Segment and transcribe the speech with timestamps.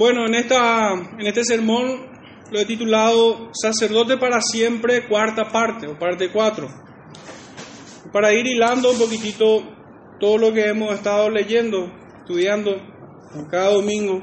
[0.00, 2.08] Bueno, en, esta, en este sermón
[2.50, 6.66] lo he titulado Sacerdote para siempre, cuarta parte o parte 4.
[8.10, 9.62] Para ir hilando un poquitito
[10.18, 12.76] todo lo que hemos estado leyendo, estudiando
[13.50, 14.22] cada domingo,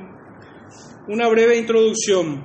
[1.10, 2.44] una breve introducción.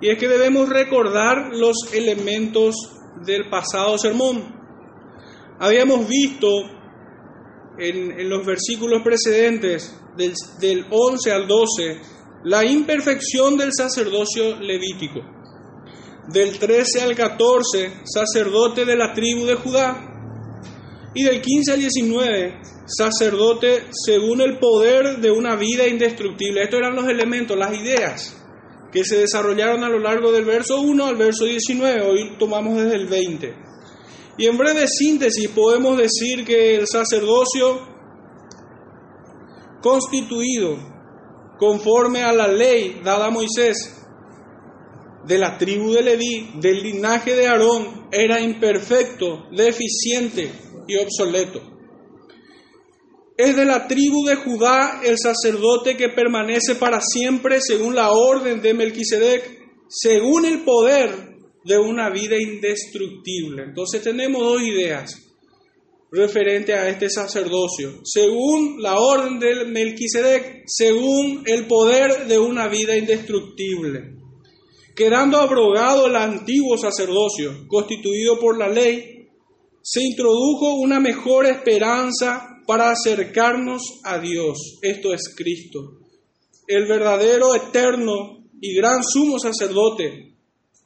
[0.00, 2.76] Y es que debemos recordar los elementos
[3.26, 4.56] del pasado sermón.
[5.58, 6.48] Habíamos visto
[7.76, 12.11] en, los versículos precedentes, del, del 11 al 12,
[12.44, 15.20] la imperfección del sacerdocio levítico.
[16.28, 20.08] Del 13 al 14, sacerdote de la tribu de Judá.
[21.14, 26.62] Y del 15 al 19, sacerdote según el poder de una vida indestructible.
[26.62, 28.36] Estos eran los elementos, las ideas
[28.90, 32.02] que se desarrollaron a lo largo del verso 1 al verso 19.
[32.02, 33.54] Hoy tomamos desde el 20.
[34.38, 37.80] Y en breve síntesis podemos decir que el sacerdocio
[39.82, 40.91] constituido
[41.62, 43.76] conforme a la ley dada a Moisés
[45.24, 50.50] de la tribu de Leví, del linaje de Aarón, era imperfecto, deficiente
[50.88, 51.62] y obsoleto.
[53.38, 58.60] Es de la tribu de Judá el sacerdote que permanece para siempre según la orden
[58.60, 59.48] de Melquisedec,
[59.88, 63.66] según el poder de una vida indestructible.
[63.68, 65.21] Entonces tenemos dos ideas
[66.12, 72.96] referente a este sacerdocio, según la orden del Melquisedec, según el poder de una vida
[72.96, 74.18] indestructible.
[74.94, 79.30] Quedando abrogado el antiguo sacerdocio, constituido por la ley,
[79.80, 84.78] se introdujo una mejor esperanza para acercarnos a Dios.
[84.82, 85.98] Esto es Cristo,
[86.66, 90.34] el verdadero, eterno y gran sumo sacerdote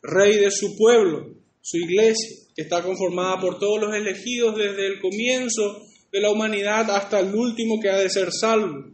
[0.03, 4.99] rey de su pueblo, su iglesia, que está conformada por todos los elegidos desde el
[4.99, 8.87] comienzo de la humanidad hasta el último que ha de ser salvo.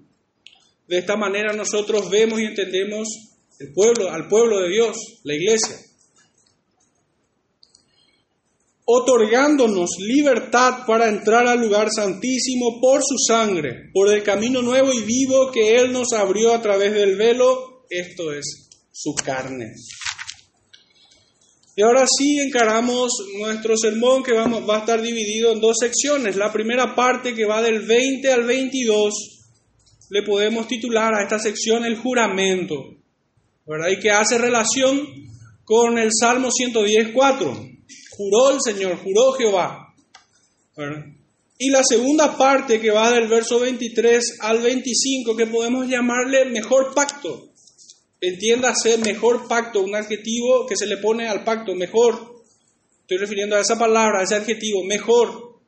[0.89, 3.09] De esta manera nosotros vemos y entendemos
[3.61, 5.77] el pueblo, al pueblo de Dios, la iglesia,
[8.85, 15.03] otorgándonos libertad para entrar al lugar santísimo por su sangre, por el camino nuevo y
[15.03, 19.73] vivo que Él nos abrió a través del velo, esto es su carne.
[21.75, 26.37] Y ahora sí encaramos nuestro sermón que vamos, va a estar dividido en dos secciones.
[26.37, 29.15] La primera parte que va del 20 al 22
[30.11, 32.75] le podemos titular a esta sección el juramento,
[33.67, 33.89] ¿verdad?
[33.89, 35.09] Y que hace relación
[35.65, 37.79] con el Salmo 110.4.
[38.11, 39.95] Juró el Señor, juró Jehová.
[41.57, 46.93] Y la segunda parte que va del verso 23 al 25 que podemos llamarle mejor
[46.95, 47.52] pacto
[48.23, 52.43] entiéndase mejor pacto, un adjetivo que se le pone al pacto, mejor.
[53.01, 55.59] Estoy refiriendo a esa palabra, a ese adjetivo, mejor.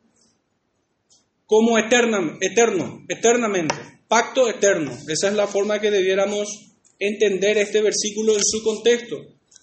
[1.44, 3.74] Como eterno, eterno, eternamente.
[4.08, 4.96] Pacto eterno.
[5.08, 6.48] Esa es la forma que debiéramos
[6.98, 9.16] entender este versículo en su contexto.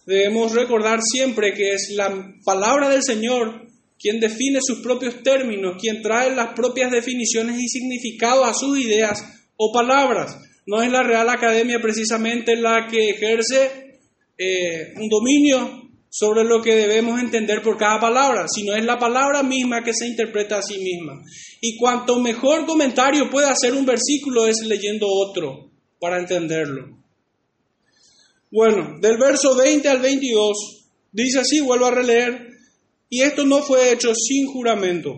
[0.06, 6.02] Debemos recordar siempre que es la palabra del Señor quien define sus propios términos, quien
[6.02, 9.24] trae las propias definiciones y significado a sus ideas
[9.58, 10.38] o palabras.
[10.66, 14.00] No es la Real Academia precisamente la que ejerce
[14.38, 19.44] eh, un dominio sobre lo que debemos entender por cada palabra, sino es la palabra
[19.44, 21.24] misma que se interpreta a sí misma.
[21.62, 26.98] Y cuanto mejor comentario puede hacer un versículo es leyendo otro para entenderlo.
[28.52, 32.50] Bueno, del verso 20 al 22 dice así, vuelvo a releer,
[33.10, 35.18] y esto no fue hecho sin juramento,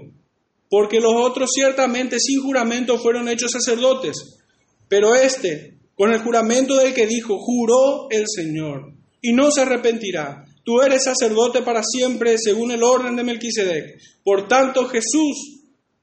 [0.69, 4.42] porque los otros ciertamente sin juramento fueron hechos sacerdotes
[4.87, 10.45] pero este, con el juramento del que dijo, juró el Señor, y no se arrepentirá.
[10.63, 13.99] Tú eres sacerdote para siempre según el orden de Melquisedec.
[14.23, 15.61] Por tanto, Jesús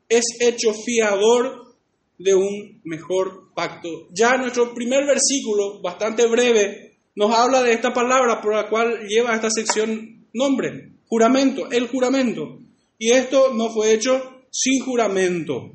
[0.09, 1.77] es hecho fiador
[2.19, 3.89] de un mejor pacto.
[4.13, 9.35] Ya nuestro primer versículo, bastante breve, nos habla de esta palabra por la cual lleva
[9.35, 12.59] esta sección nombre, juramento, el juramento.
[12.99, 15.73] Y esto no fue hecho sin juramento.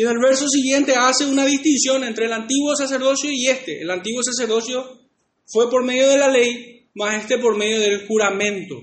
[0.00, 3.82] Y en el verso siguiente hace una distinción entre el antiguo sacerdocio y este.
[3.82, 4.98] El antiguo sacerdocio
[5.46, 8.76] fue por medio de la ley, más este por medio del juramento.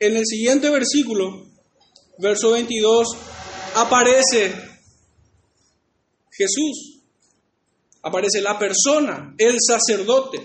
[0.00, 1.46] En el siguiente versículo,
[2.18, 3.06] verso 22,
[3.76, 4.52] aparece
[6.32, 7.02] Jesús,
[8.02, 10.40] aparece la persona, el sacerdote,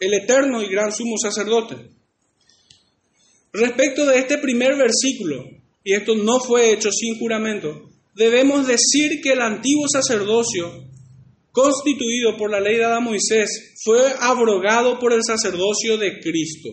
[0.00, 1.90] el eterno y gran sumo sacerdote.
[3.52, 9.32] Respecto de este primer versículo, y esto no fue hecho sin juramento, debemos decir que
[9.32, 10.88] el antiguo sacerdocio,
[11.52, 16.68] constituido por la ley de Adán Moisés, fue abrogado por el sacerdocio de Cristo.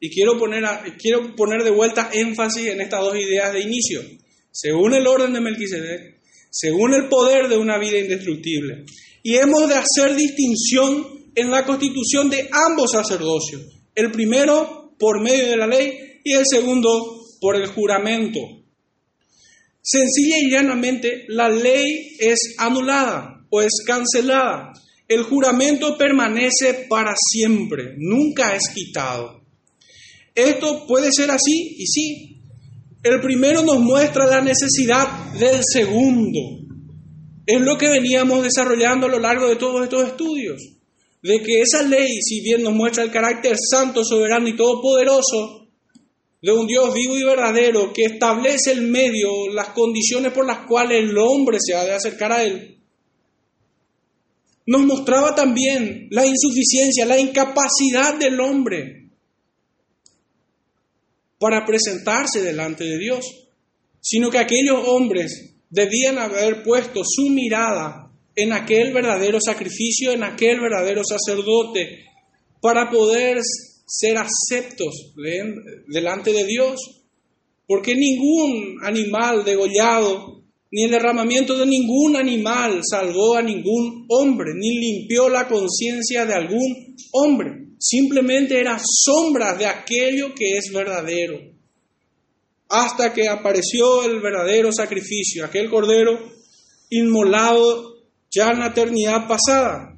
[0.00, 0.64] Y quiero poner,
[0.98, 4.02] quiero poner de vuelta énfasis en estas dos ideas de inicio.
[4.50, 6.20] Según el orden de Melquisedec,
[6.50, 8.84] según el poder de una vida indestructible.
[9.22, 13.62] Y hemos de hacer distinción en la constitución de ambos sacerdocios.
[13.94, 18.40] El primero por medio de la ley y el segundo por el juramento.
[19.82, 24.72] Sencilla y llanamente, la ley es anulada o es cancelada.
[25.06, 29.42] El juramento permanece para siempre, nunca es quitado.
[30.34, 32.40] Esto puede ser así y sí.
[33.02, 36.40] El primero nos muestra la necesidad del segundo.
[37.44, 40.62] Es lo que veníamos desarrollando a lo largo de todos estos estudios.
[41.22, 45.63] De que esa ley, si bien nos muestra el carácter santo, soberano y todopoderoso
[46.44, 51.02] de un Dios vivo y verdadero que establece el medio, las condiciones por las cuales
[51.02, 52.82] el hombre se ha de acercar a Él,
[54.66, 59.08] nos mostraba también la insuficiencia, la incapacidad del hombre
[61.38, 63.24] para presentarse delante de Dios,
[64.02, 70.60] sino que aquellos hombres debían haber puesto su mirada en aquel verdadero sacrificio, en aquel
[70.60, 72.04] verdadero sacerdote,
[72.60, 73.38] para poder
[73.86, 75.14] ser aceptos
[75.86, 76.80] delante de Dios.
[77.66, 84.78] Porque ningún animal degollado, ni el derramamiento de ningún animal salvó a ningún hombre, ni
[84.78, 91.38] limpió la conciencia de algún hombre simplemente era sombra de aquello que es verdadero.
[92.68, 96.18] Hasta que apareció el verdadero sacrificio, aquel cordero
[96.88, 97.98] inmolado
[98.30, 99.93] ya en la eternidad pasada.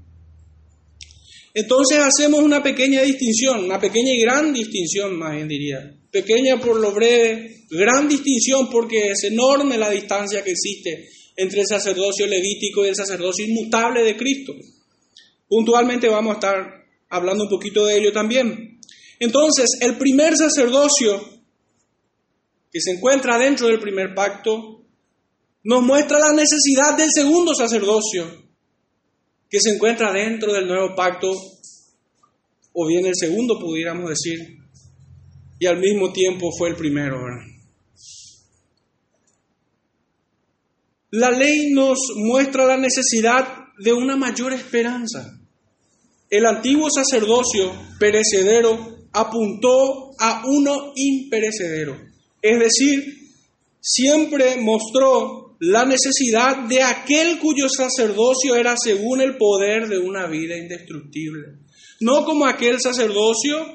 [1.56, 5.90] Entonces hacemos una pequeña distinción, una pequeña y gran distinción, más bien diría.
[6.10, 11.66] Pequeña por lo breve, gran distinción porque es enorme la distancia que existe entre el
[11.66, 14.52] sacerdocio levítico y el sacerdocio inmutable de Cristo.
[15.48, 18.78] Puntualmente vamos a estar hablando un poquito de ello también.
[19.18, 21.26] Entonces, el primer sacerdocio
[22.70, 24.84] que se encuentra dentro del primer pacto
[25.62, 28.45] nos muestra la necesidad del segundo sacerdocio
[29.48, 31.32] que se encuentra dentro del nuevo pacto,
[32.72, 34.58] o bien el segundo pudiéramos decir,
[35.58, 37.18] y al mismo tiempo fue el primero.
[41.10, 43.46] La ley nos muestra la necesidad
[43.78, 45.38] de una mayor esperanza.
[46.28, 51.96] El antiguo sacerdocio perecedero apuntó a uno imperecedero,
[52.42, 53.16] es decir,
[53.80, 60.56] siempre mostró la necesidad de aquel cuyo sacerdocio era según el poder de una vida
[60.56, 61.58] indestructible,
[62.00, 63.66] no como aquel sacerdocio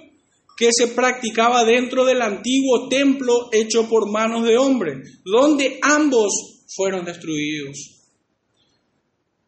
[0.58, 6.32] que se practicaba dentro del antiguo templo hecho por manos de hombre, donde ambos
[6.76, 7.98] fueron destruidos.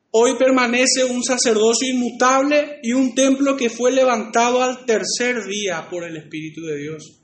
[0.10, 6.04] Hoy permanece un sacerdocio inmutable y un templo que fue levantado al tercer día por
[6.04, 7.20] el Espíritu de Dios.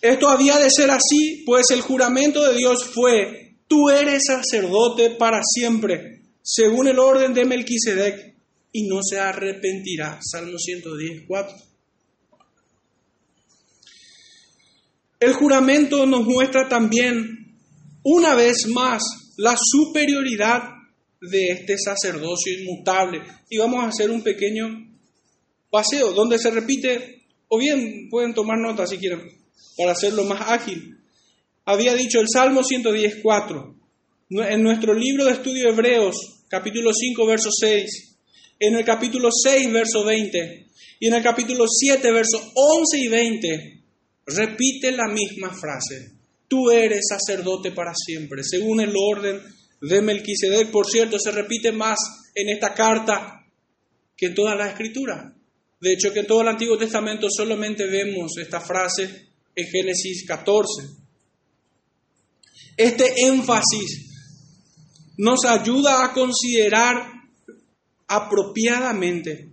[0.00, 5.40] Esto había de ser así, pues el juramento de Dios fue, tú eres sacerdote para
[5.42, 8.36] siempre, según el orden de Melquisedec,
[8.72, 10.20] y no se arrepentirá.
[10.22, 11.56] Salmo 110, 4.
[15.18, 17.56] El juramento nos muestra también,
[18.02, 19.02] una vez más,
[19.38, 20.76] la superioridad
[21.20, 23.22] de este sacerdocio inmutable.
[23.48, 24.66] Y vamos a hacer un pequeño
[25.70, 29.22] paseo donde se repite, o bien pueden tomar nota si quieren,
[29.76, 30.95] para hacerlo más ágil.
[31.68, 33.54] Había dicho el Salmo 114,
[34.30, 36.14] en nuestro libro de estudio Hebreos,
[36.48, 38.16] capítulo 5, verso 6,
[38.60, 40.66] en el capítulo 6, verso 20,
[41.00, 43.82] y en el capítulo 7, verso 11 y 20,
[44.26, 46.12] repite la misma frase.
[46.46, 49.42] Tú eres sacerdote para siempre, según el orden
[49.80, 51.98] de Melquisedec, por cierto, se repite más
[52.32, 53.44] en esta carta
[54.16, 55.34] que en toda la escritura.
[55.80, 61.05] De hecho, que en todo el Antiguo Testamento solamente vemos esta frase en Génesis 14.
[62.76, 64.06] Este énfasis
[65.16, 67.12] nos ayuda a considerar
[68.06, 69.50] apropiadamente,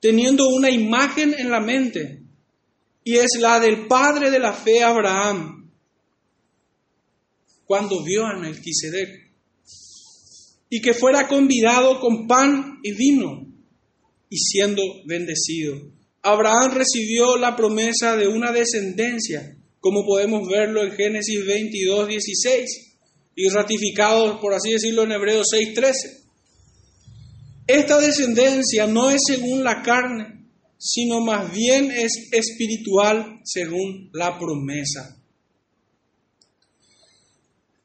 [0.00, 2.22] teniendo una imagen en la mente,
[3.04, 5.70] y es la del padre de la fe Abraham,
[7.66, 9.24] cuando vio a Melquisedec
[10.68, 13.46] y que fuera convidado con pan y vino
[14.28, 15.76] y siendo bendecido.
[16.22, 19.53] Abraham recibió la promesa de una descendencia,
[19.84, 22.96] como podemos verlo en Génesis 22, 16,
[23.36, 25.92] y ratificado, por así decirlo, en Hebreos 6, 13.
[27.66, 30.46] Esta descendencia no es según la carne,
[30.78, 35.22] sino más bien es espiritual según la promesa.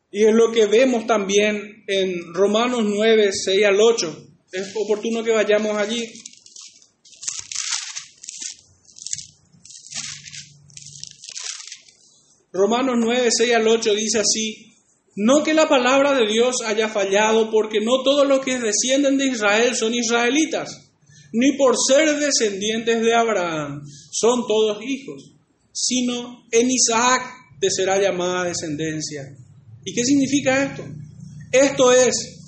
[0.10, 4.28] Y es lo que vemos también en Romanos 9, 6 al 8.
[4.54, 6.10] Es oportuno que vayamos allí.
[12.52, 14.74] Romanos 9, 6 al 8 dice así,
[15.16, 19.28] No que la palabra de Dios haya fallado, porque no todos los que descienden de
[19.28, 20.90] Israel son israelitas,
[21.32, 25.36] ni por ser descendientes de Abraham son todos hijos,
[25.72, 27.22] sino en Isaac
[27.60, 29.24] te será llamada descendencia.
[29.86, 30.84] ¿Y qué significa esto?
[31.52, 32.40] Esto es,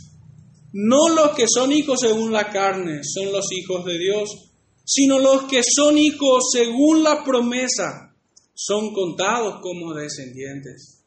[0.74, 4.51] no los que son hijos según la carne son los hijos de Dios,
[4.84, 8.11] sino los que son hijos según la promesa
[8.53, 11.03] son contados como descendientes.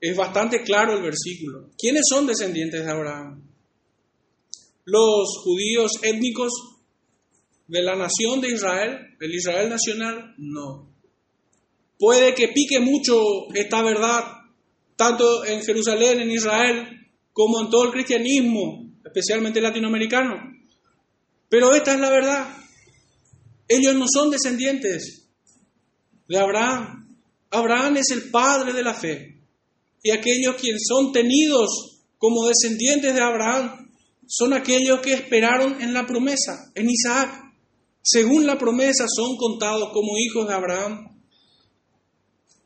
[0.00, 1.70] Es bastante claro el versículo.
[1.76, 3.42] ¿Quiénes son descendientes de Abraham?
[4.84, 6.52] Los judíos étnicos
[7.68, 10.88] de la nación de Israel, el Israel nacional, no.
[11.98, 13.20] Puede que pique mucho
[13.54, 14.24] esta verdad,
[14.96, 20.34] tanto en Jerusalén, en Israel, como en todo el cristianismo, especialmente latinoamericano.
[21.48, 22.56] Pero esta es la verdad.
[23.68, 25.19] Ellos no son descendientes
[26.30, 27.08] de Abraham.
[27.50, 29.42] Abraham es el padre de la fe
[30.00, 33.90] y aquellos quienes son tenidos como descendientes de Abraham
[34.28, 37.52] son aquellos que esperaron en la promesa, en Isaac.
[38.00, 41.20] Según la promesa son contados como hijos de Abraham,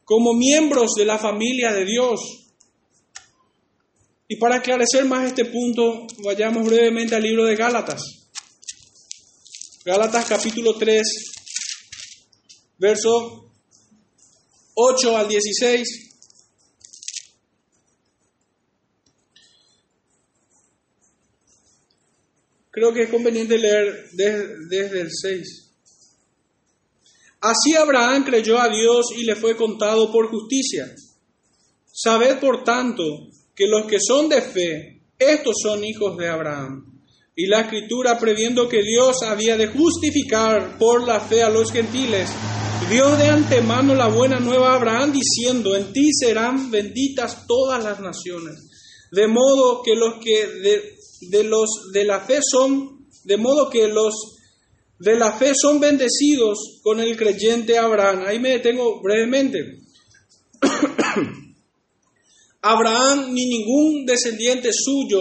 [0.04, 2.20] como miembros de la familia de Dios.
[4.28, 8.02] Y para aclarecer más este punto, vayamos brevemente al libro de Gálatas.
[9.86, 11.02] Gálatas capítulo 3,
[12.78, 13.43] verso
[14.74, 16.04] 8 al 16.
[22.70, 25.70] Creo que es conveniente leer desde, el 6.
[27.40, 30.92] Así Abraham creyó a Dios y le fue contado por justicia.
[31.92, 33.04] Sabed por tanto
[33.54, 37.00] que los que son de fe, estos son hijos de Abraham.
[37.36, 42.28] Y la escritura, previendo que Dios había de justificar por la fe a los gentiles,
[42.88, 48.00] dio de antemano la buena nueva a Abraham diciendo, en ti serán benditas todas las
[48.00, 48.70] naciones.
[49.10, 50.96] De modo que los que de,
[51.30, 54.14] de los de la fe son, de modo que los
[54.98, 58.24] de la fe son bendecidos con el creyente Abraham.
[58.26, 59.78] Ahí me detengo brevemente.
[62.62, 65.20] Abraham ni ningún descendiente suyo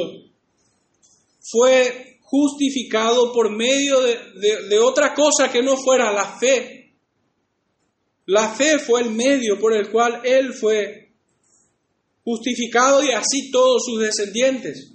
[1.42, 4.18] fue justificado por medio de,
[4.70, 6.83] de, otra cosa que no fuera la fe.
[8.26, 11.12] La fe fue el medio por el cual él fue
[12.24, 14.94] justificado y así todos sus descendientes.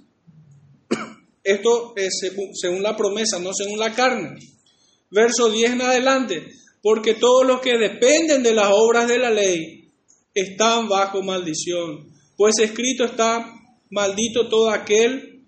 [1.43, 2.19] Esto es
[2.53, 4.39] según la promesa, no según la carne.
[5.11, 6.47] Verso 10 en adelante,
[6.81, 9.91] porque todos los que dependen de las obras de la ley
[10.33, 13.53] están bajo maldición, pues escrito está,
[13.89, 15.45] maldito todo aquel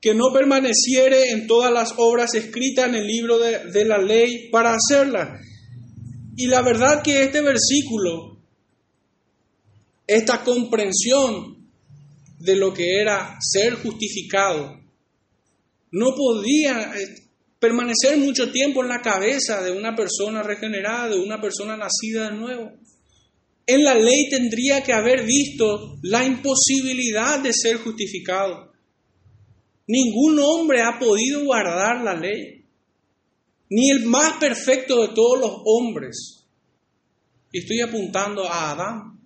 [0.00, 4.48] que no permaneciere en todas las obras escritas en el libro de, de la ley
[4.50, 5.40] para hacerlas.
[6.40, 8.38] Y la verdad que este versículo,
[10.06, 11.68] esta comprensión
[12.38, 14.80] de lo que era ser justificado,
[15.90, 17.28] no podía eh,
[17.58, 22.36] permanecer mucho tiempo en la cabeza de una persona regenerada, de una persona nacida de
[22.38, 22.72] nuevo.
[23.66, 28.72] En la ley tendría que haber visto la imposibilidad de ser justificado.
[29.86, 32.59] Ningún hombre ha podido guardar la ley,
[33.70, 36.44] ni el más perfecto de todos los hombres.
[37.52, 39.18] Y estoy apuntando a Adán.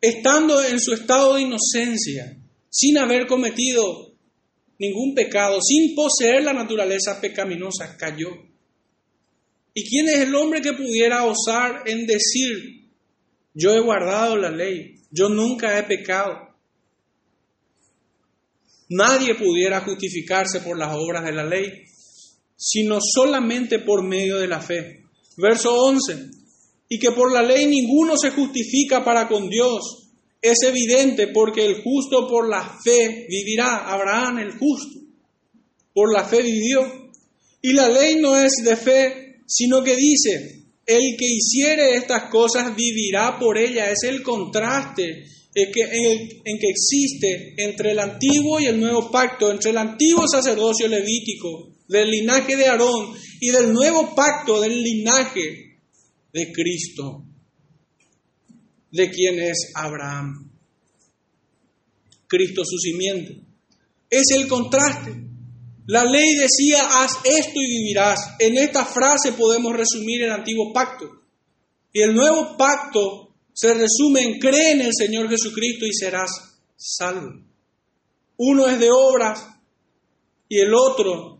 [0.00, 2.36] Estando en su estado de inocencia,
[2.68, 4.12] sin haber cometido
[4.78, 8.30] ningún pecado, sin poseer la naturaleza pecaminosa, cayó.
[9.72, 12.90] ¿Y quién es el hombre que pudiera osar en decir,
[13.54, 16.54] yo he guardado la ley, yo nunca he pecado?
[18.88, 21.84] Nadie pudiera justificarse por las obras de la ley,
[22.56, 25.04] sino solamente por medio de la fe.
[25.36, 26.30] Verso 11,
[26.88, 30.04] y que por la ley ninguno se justifica para con Dios,
[30.44, 33.90] es evidente porque el justo por la fe vivirá.
[33.90, 35.00] Abraham el justo
[35.94, 37.10] por la fe vivió.
[37.62, 42.76] Y la ley no es de fe, sino que dice, el que hiciere estas cosas
[42.76, 43.90] vivirá por ella.
[43.90, 45.80] Es el contraste en que,
[46.44, 51.73] en que existe entre el antiguo y el nuevo pacto, entre el antiguo sacerdocio levítico,
[51.88, 55.78] del linaje de Aarón, y del nuevo pacto del linaje
[56.32, 57.24] de Cristo
[58.90, 60.50] de quién es Abraham.
[62.26, 63.40] Cristo su simiente.
[64.08, 65.14] Es el contraste.
[65.86, 68.20] La ley decía, haz esto y vivirás.
[68.38, 71.04] En esta frase podemos resumir el antiguo pacto.
[71.92, 76.30] Y el nuevo pacto se resume en cree en el Señor Jesucristo y serás
[76.76, 77.42] salvo.
[78.36, 79.46] Uno es de obras
[80.48, 81.33] y el otro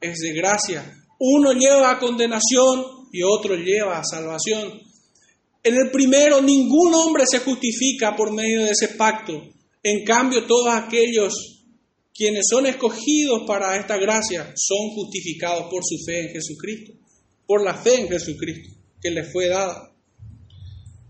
[0.00, 0.94] es de gracia.
[1.18, 4.80] Uno lleva a condenación y otro lleva a salvación.
[5.62, 9.42] En el primero, ningún hombre se justifica por medio de ese pacto.
[9.82, 11.34] En cambio, todos aquellos
[12.14, 16.92] quienes son escogidos para esta gracia son justificados por su fe en Jesucristo,
[17.46, 19.92] por la fe en Jesucristo que les fue dada.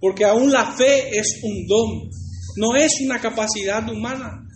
[0.00, 2.10] Porque aún la fe es un don,
[2.56, 4.47] no es una capacidad humana.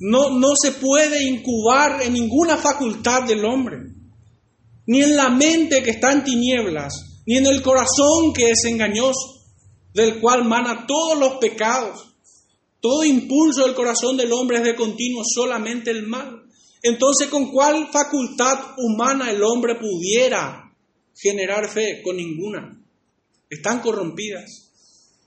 [0.00, 3.78] No, no se puede incubar en ninguna facultad del hombre,
[4.86, 9.44] ni en la mente que está en tinieblas, ni en el corazón que es engañoso,
[9.92, 12.06] del cual mana todos los pecados.
[12.80, 16.44] Todo impulso del corazón del hombre es de continuo solamente el mal.
[16.82, 20.74] Entonces, ¿con cuál facultad humana el hombre pudiera
[21.14, 22.00] generar fe?
[22.02, 22.82] Con ninguna.
[23.50, 24.70] Están corrompidas.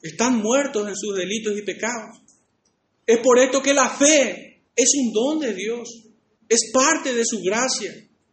[0.01, 2.17] Están muertos en sus delitos y pecados.
[3.05, 5.89] Es por esto que la fe es un don de Dios.
[6.49, 7.91] Es parte de su gracia.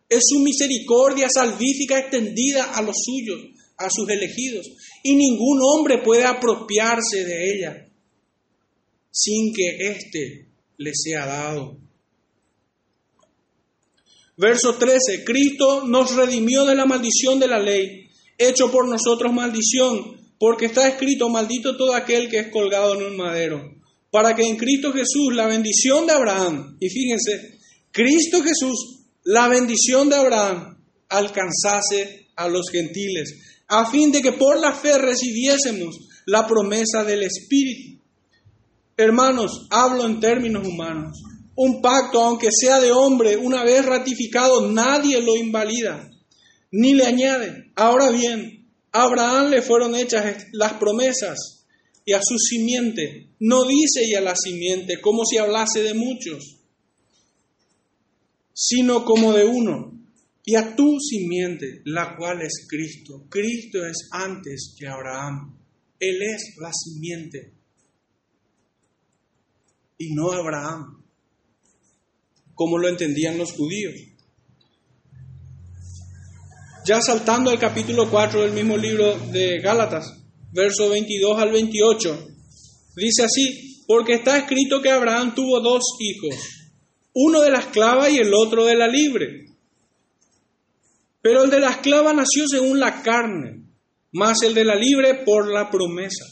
[0.09, 3.40] Es su misericordia salvífica extendida a los suyos,
[3.76, 4.66] a sus elegidos.
[5.02, 7.87] Y ningún hombre puede apropiarse de ella
[9.11, 11.76] sin que éste le sea dado.
[14.37, 20.18] Verso 13, Cristo nos redimió de la maldición de la ley, hecho por nosotros maldición,
[20.38, 23.79] porque está escrito, maldito todo aquel que es colgado en un madero,
[24.10, 27.58] para que en Cristo Jesús la bendición de Abraham, y fíjense,
[27.92, 34.58] Cristo Jesús, la bendición de Abraham, alcanzase a los gentiles, a fin de que por
[34.58, 38.00] la fe recibiésemos la promesa del Espíritu.
[38.96, 41.16] Hermanos, hablo en términos humanos.
[41.56, 46.10] Un pacto, aunque sea de hombre, una vez ratificado, nadie lo invalida,
[46.70, 47.70] ni le añade.
[47.76, 51.59] Ahora bien, a Abraham le fueron hechas las promesas
[52.10, 56.58] y a su simiente, no dice y a la simiente, como si hablase de muchos,
[58.52, 59.96] sino como de uno,
[60.44, 63.26] y a tu simiente, la cual es Cristo.
[63.28, 65.56] Cristo es antes que Abraham.
[66.00, 67.52] Él es la simiente
[69.96, 71.04] y no Abraham,
[72.56, 73.94] como lo entendían los judíos.
[76.84, 80.20] Ya saltando al capítulo 4 del mismo libro de Gálatas,
[80.52, 82.28] verso 22 al 28,
[82.97, 86.36] dice así, porque está escrito que Abraham tuvo dos hijos,
[87.15, 89.47] uno de la esclava y el otro de la libre.
[91.23, 93.65] Pero el de la esclava nació según la carne,
[94.13, 96.25] más el de la libre por la promesa,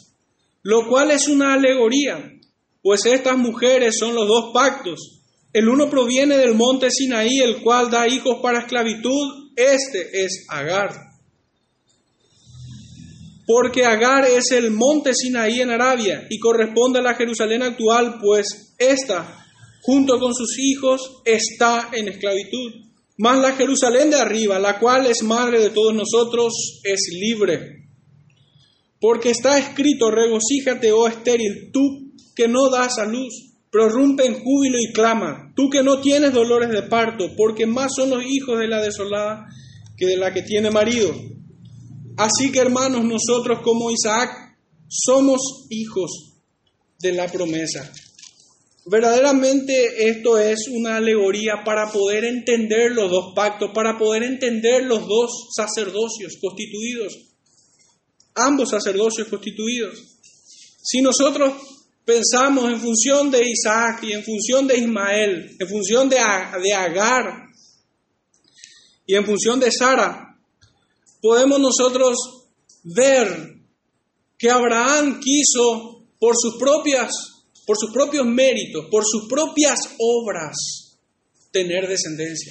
[0.63, 2.39] lo cual es una alegoría
[2.83, 5.21] pues estas mujeres son los dos pactos.
[5.53, 9.51] El uno proviene del monte Sinaí, el cual da hijos para esclavitud.
[9.57, 11.08] Este es Agar.
[13.49, 18.75] Porque Agar es el monte Sinaí en Arabia y corresponde a la Jerusalén actual, pues
[18.77, 19.47] esta,
[19.81, 22.75] junto con sus hijos, está en esclavitud.
[23.17, 26.53] Mas la Jerusalén de arriba, la cual es madre de todos nosotros,
[26.85, 27.87] es libre.
[29.01, 34.77] Porque está escrito, regocíjate, oh estéril, tú que no das a luz, prorrumpe en júbilo
[34.79, 38.69] y clama, tú que no tienes dolores de parto, porque más son los hijos de
[38.69, 39.47] la desolada
[39.97, 41.15] que de la que tiene marido.
[42.19, 44.57] Así que hermanos, nosotros como Isaac
[44.89, 46.35] somos hijos
[46.99, 47.93] de la promesa.
[48.87, 55.07] Verdaderamente esto es una alegoría para poder entender los dos pactos, para poder entender los
[55.07, 57.17] dos sacerdocios constituidos,
[58.35, 60.19] ambos sacerdocios constituidos.
[60.83, 61.53] Si nosotros
[62.05, 67.45] pensamos en función de Isaac y en función de Ismael, en función de, de Agar
[69.07, 70.28] y en función de Sara,
[71.21, 72.17] podemos nosotros
[72.83, 73.59] ver
[74.39, 77.11] que Abraham quiso por sus propias
[77.69, 80.97] por sus propios méritos, por sus propias obras
[81.51, 82.51] tener descendencia.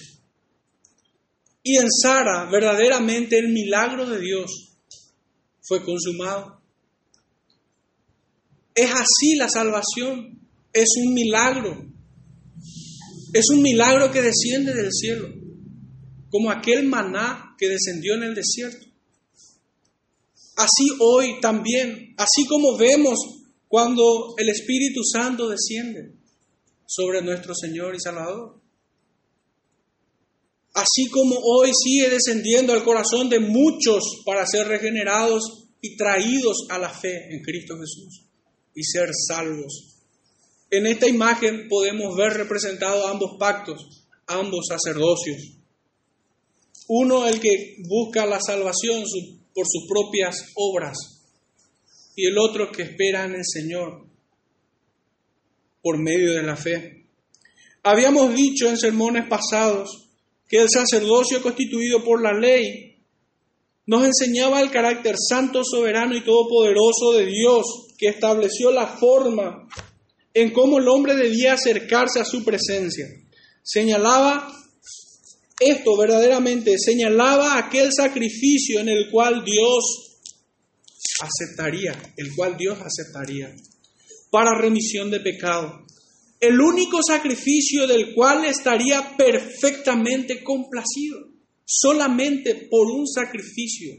[1.64, 4.78] Y en Sara verdaderamente el milagro de Dios
[5.68, 6.62] fue consumado.
[8.76, 10.40] Es así la salvación.
[10.72, 11.84] Es un milagro.
[13.34, 15.30] Es un milagro que desciende del cielo,
[16.30, 18.86] como aquel maná que descendió en el desierto.
[20.56, 23.20] Así hoy también, así como vemos
[23.68, 26.14] cuando el Espíritu Santo desciende
[26.86, 28.60] sobre nuestro Señor y Salvador.
[30.74, 36.78] Así como hoy sigue descendiendo al corazón de muchos para ser regenerados y traídos a
[36.78, 38.24] la fe en Cristo Jesús
[38.76, 39.96] y ser salvos.
[40.70, 45.57] En esta imagen podemos ver representados ambos pactos, ambos sacerdocios.
[46.88, 49.04] Uno el que busca la salvación
[49.54, 50.98] por sus propias obras
[52.16, 54.06] y el otro que espera en el Señor
[55.82, 57.06] por medio de la fe.
[57.84, 60.10] Habíamos dicho en sermones pasados
[60.48, 62.98] que el sacerdocio constituido por la ley
[63.86, 67.66] nos enseñaba el carácter santo, soberano y todopoderoso de Dios,
[67.98, 69.68] que estableció la forma
[70.34, 73.06] en cómo el hombre debía acercarse a su presencia.
[73.64, 74.54] Señalaba
[75.60, 80.20] esto verdaderamente, señalaba aquel sacrificio en el cual Dios
[81.22, 83.56] aceptaría, el cual Dios aceptaría
[84.30, 85.86] para remisión de pecado.
[86.40, 91.28] El único sacrificio del cual estaría perfectamente complacido,
[91.66, 93.96] solamente por un sacrificio,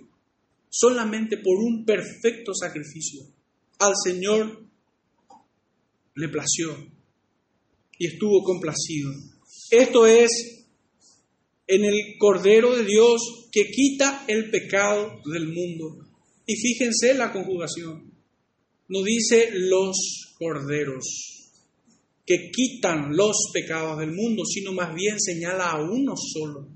[0.71, 3.23] solamente por un perfecto sacrificio.
[3.81, 4.65] Al Señor
[6.15, 6.77] le plació
[7.99, 9.13] y estuvo complacido.
[9.71, 10.58] Esto es
[11.69, 16.07] en el Cordero de Dios que quita el pecado del mundo.
[16.47, 18.11] Y fíjense la conjugación.
[18.89, 21.05] No dice los corderos
[22.25, 26.69] que quitan los pecados del mundo, sino más bien señala a uno solo,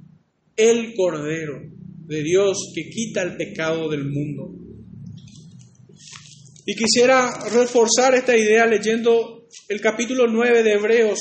[0.57, 1.61] el Cordero
[2.07, 4.50] de Dios que quita el pecado del mundo.
[6.64, 11.18] Y quisiera reforzar esta idea leyendo el capítulo 9 de Hebreos,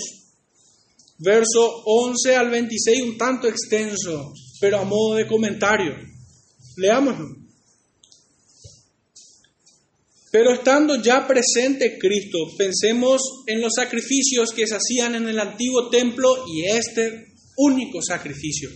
[1.21, 5.95] verso 11 al 26, un tanto extenso, pero a modo de comentario.
[6.77, 7.41] Leámoslo.
[10.31, 15.89] Pero estando ya presente Cristo, pensemos en los sacrificios que se hacían en el antiguo
[15.89, 18.69] templo y este único sacrificio.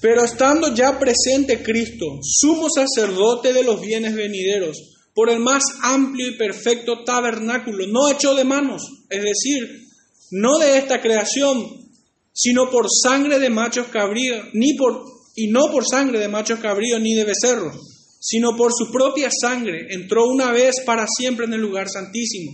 [0.00, 4.76] Pero estando ya presente Cristo, sumo sacerdote de los bienes venideros,
[5.14, 9.85] por el más amplio y perfecto tabernáculo, no hecho de manos, es decir,
[10.30, 11.86] no de esta creación,
[12.32, 17.00] sino por sangre de machos cabríos, ni por y no por sangre de machos cabríos
[17.00, 17.76] ni de becerros,
[18.20, 22.52] sino por su propia sangre, entró una vez para siempre en el lugar santísimo,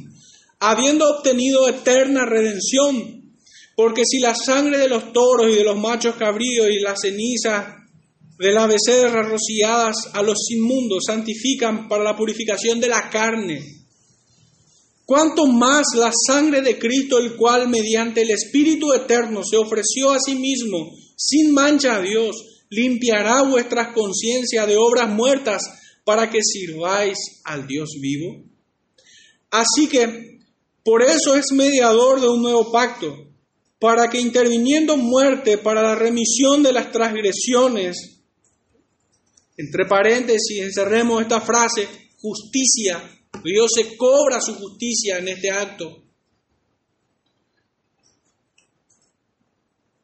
[0.58, 3.22] habiendo obtenido eterna redención,
[3.76, 7.66] porque si la sangre de los toros y de los machos cabríos y las cenizas
[8.38, 13.81] de las becerras rociadas a los inmundos santifican para la purificación de la carne.
[15.12, 20.18] Cuanto más la sangre de Cristo, el cual mediante el Espíritu Eterno se ofreció a
[20.18, 22.34] sí mismo sin mancha a Dios,
[22.70, 25.60] limpiará vuestras conciencias de obras muertas
[26.04, 28.42] para que sirváis al Dios vivo.
[29.50, 30.38] Así que,
[30.82, 33.14] por eso es mediador de un nuevo pacto,
[33.78, 38.22] para que interviniendo muerte para la remisión de las transgresiones,
[39.58, 41.86] entre paréntesis, encerremos esta frase,
[42.18, 43.21] justicia.
[43.44, 46.02] Dios se cobra su justicia en este acto.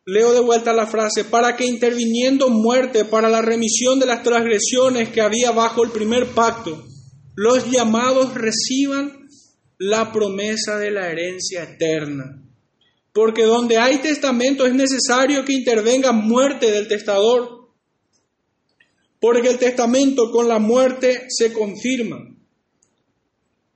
[0.07, 5.11] Leo de vuelta la frase, para que interviniendo muerte para la remisión de las transgresiones
[5.11, 6.83] que había bajo el primer pacto,
[7.35, 9.29] los llamados reciban
[9.79, 12.43] la promesa de la herencia eterna.
[13.13, 17.59] Porque donde hay testamento es necesario que intervenga muerte del testador
[19.21, 22.19] porque el testamento con la muerte se confirma,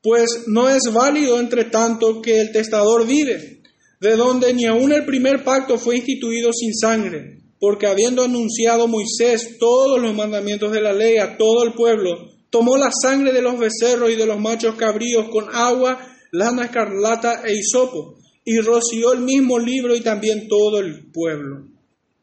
[0.02, 3.62] pues no es válido entre tanto que el testador vive,
[4.00, 9.58] de donde ni aun el primer pacto fue instituido sin sangre, porque habiendo anunciado Moisés
[9.60, 13.58] todos los mandamientos de la ley a todo el pueblo, tomó la sangre de los
[13.58, 15.98] becerros y de los machos cabríos con agua,
[16.32, 21.68] lana escarlata e hisopo, y roció el mismo libro y también todo el pueblo,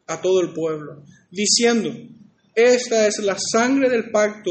[0.06, 1.90] a todo el pueblo, diciendo,
[2.54, 4.50] esta es la sangre del pacto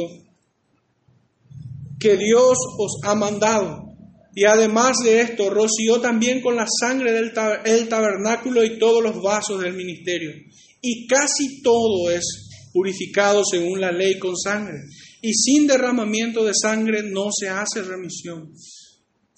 [1.99, 3.85] que Dios os ha mandado.
[4.35, 7.33] Y además de esto, roció también con la sangre del
[7.89, 10.31] tabernáculo y todos los vasos del ministerio.
[10.81, 12.23] Y casi todo es
[12.71, 14.77] purificado según la ley con sangre.
[15.21, 18.53] Y sin derramamiento de sangre no se hace remisión.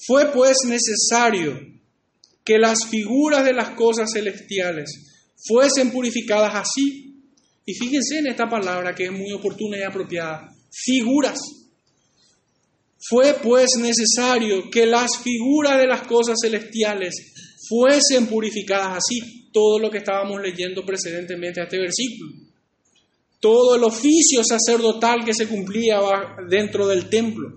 [0.06, 1.60] Fue pues necesario
[2.44, 4.90] que las figuras de las cosas celestiales
[5.48, 7.12] fuesen purificadas así
[7.66, 10.54] y fíjense en esta palabra que es muy oportuna y apropiada.
[10.72, 11.40] Figuras.
[13.10, 17.34] Fue pues necesario que las figuras de las cosas celestiales
[17.68, 19.50] fuesen purificadas así.
[19.52, 22.32] Todo lo que estábamos leyendo precedentemente a este versículo.
[23.40, 26.00] Todo el oficio sacerdotal que se cumplía
[26.48, 27.52] dentro del templo.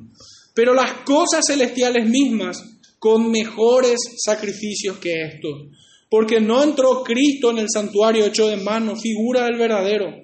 [0.55, 2.63] Pero las cosas celestiales mismas
[2.99, 5.69] con mejores sacrificios que estos
[6.15, 10.24] porque no entró Cristo en el santuario hecho de mano, figura del verdadero,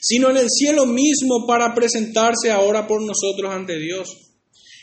[0.00, 4.08] sino en el cielo mismo para presentarse ahora por nosotros ante Dios.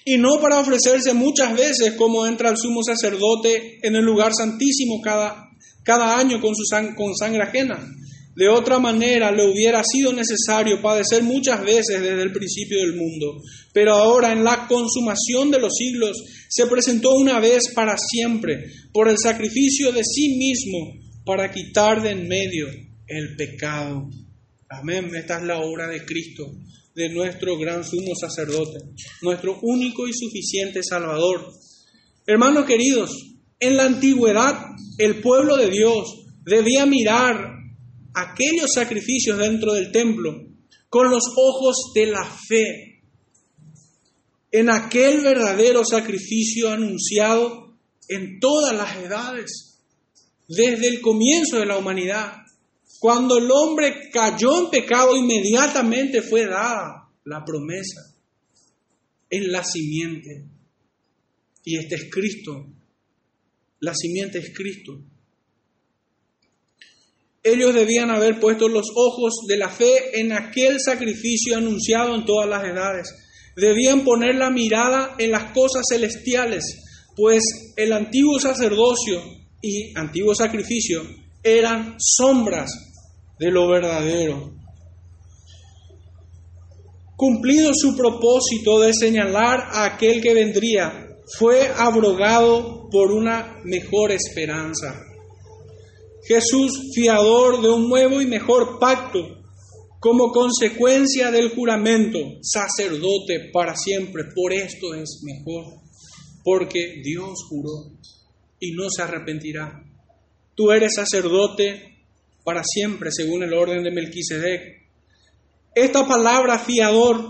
[0.05, 5.01] Y no para ofrecerse muchas veces como entra el sumo sacerdote en el lugar santísimo
[5.01, 5.49] cada,
[5.83, 6.63] cada año con, su
[6.95, 7.85] con sangre ajena,
[8.35, 13.41] de otra manera le hubiera sido necesario padecer muchas veces desde el principio del mundo,
[13.73, 19.09] pero ahora en la consumación de los siglos se presentó una vez para siempre por
[19.09, 20.93] el sacrificio de sí mismo
[21.25, 22.67] para quitar de en medio
[23.07, 24.07] el pecado.
[24.71, 25.09] Amén.
[25.15, 26.45] Esta es la obra de Cristo,
[26.93, 28.77] de nuestro gran sumo sacerdote,
[29.23, 31.51] nuestro único y suficiente Salvador.
[32.27, 33.11] Hermanos queridos,
[33.59, 34.53] en la antigüedad
[34.99, 37.51] el pueblo de Dios debía mirar
[38.13, 40.35] aquellos sacrificios dentro del templo
[40.87, 43.01] con los ojos de la fe,
[44.51, 47.75] en aquel verdadero sacrificio anunciado
[48.07, 49.79] en todas las edades,
[50.47, 52.33] desde el comienzo de la humanidad.
[52.99, 58.13] Cuando el hombre cayó en pecado, inmediatamente fue dada la promesa
[59.29, 60.43] en la simiente.
[61.63, 62.65] Y este es Cristo.
[63.79, 64.99] La simiente es Cristo.
[67.41, 72.49] Ellos debían haber puesto los ojos de la fe en aquel sacrificio anunciado en todas
[72.49, 73.07] las edades.
[73.55, 76.63] Debían poner la mirada en las cosas celestiales,
[77.15, 77.43] pues
[77.77, 79.21] el antiguo sacerdocio
[79.61, 81.03] y antiguo sacrificio
[81.41, 82.88] eran sombras
[83.39, 84.51] de lo verdadero.
[87.15, 95.03] Cumplido su propósito de señalar a aquel que vendría, fue abrogado por una mejor esperanza.
[96.23, 99.19] Jesús, fiador de un nuevo y mejor pacto,
[99.99, 104.23] como consecuencia del juramento, sacerdote para siempre.
[104.33, 105.81] Por esto es mejor,
[106.43, 107.91] porque Dios juró
[108.59, 109.83] y no se arrepentirá.
[110.55, 111.98] Tú eres sacerdote
[112.49, 114.89] para siempre, según el orden de Melquisedec.
[115.75, 117.29] Esta palabra fiador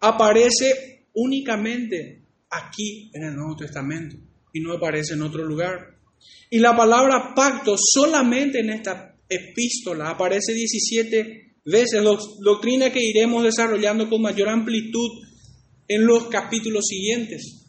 [0.00, 4.16] aparece únicamente aquí en el Nuevo Testamento
[4.52, 5.96] y no aparece en otro lugar.
[6.50, 12.02] Y la palabra pacto solamente en esta epístola aparece 17 veces,
[12.40, 15.08] doctrina que iremos desarrollando con mayor amplitud
[15.88, 17.64] en los capítulos siguientes.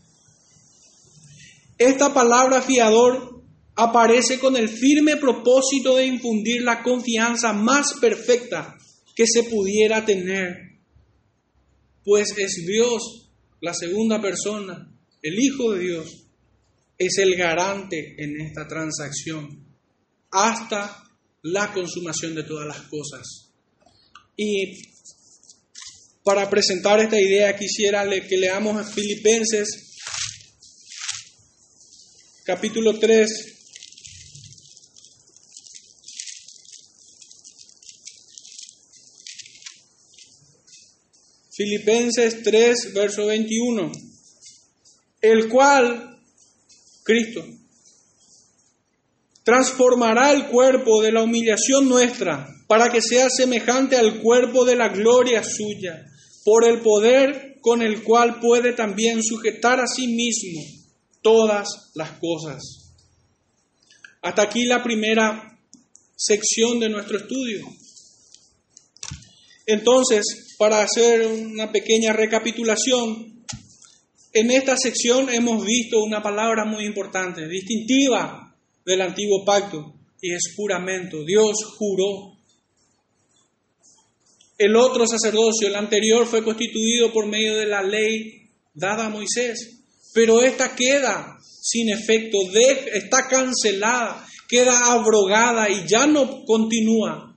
[1.78, 3.35] Esta palabra fiador
[3.76, 8.78] aparece con el firme propósito de infundir la confianza más perfecta
[9.16, 10.80] que se pudiera tener,
[12.04, 13.30] pues es Dios,
[13.62, 16.28] la segunda persona, el Hijo de Dios,
[16.98, 19.66] es el garante en esta transacción
[20.32, 21.04] hasta
[21.42, 23.52] la consumación de todas las cosas.
[24.38, 24.82] Y
[26.24, 29.86] para presentar esta idea quisiera que leamos Filipenses
[32.46, 33.65] capítulo 3.
[41.56, 43.90] Filipenses 3, verso 21,
[45.22, 46.20] el cual
[47.04, 47.46] Cristo.
[49.44, 54.90] Transformará el cuerpo de la humillación nuestra para que sea semejante al cuerpo de la
[54.90, 56.04] gloria suya,
[56.44, 60.62] por el poder con el cual puede también sujetar a sí mismo
[61.22, 62.92] todas las cosas.
[64.22, 65.58] Hasta aquí la primera
[66.18, 67.66] sección de nuestro estudio.
[69.66, 73.46] Entonces, para hacer una pequeña recapitulación,
[74.34, 78.54] en esta sección hemos visto una palabra muy importante, distintiva
[78.86, 81.24] del antiguo pacto, y es juramento.
[81.24, 82.36] Dios juró.
[84.58, 89.84] El otro sacerdocio, el anterior, fue constituido por medio de la ley dada a Moisés,
[90.14, 92.38] pero esta queda sin efecto,
[92.94, 97.35] está cancelada, queda abrogada y ya no continúa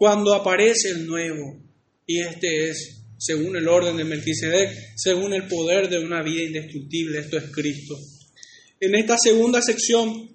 [0.00, 1.58] cuando aparece el nuevo,
[2.06, 7.18] y este es según el orden de Melquisedec, según el poder de una vida indestructible.
[7.18, 7.98] Esto es Cristo.
[8.80, 10.30] En esta segunda sección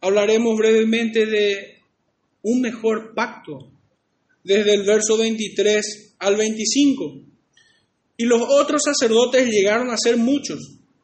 [0.00, 1.78] hablaremos brevemente de
[2.42, 3.70] un mejor pacto,
[4.42, 7.20] desde el verso 23 al 25.
[8.16, 10.58] Y los otros sacerdotes llegaron a ser muchos,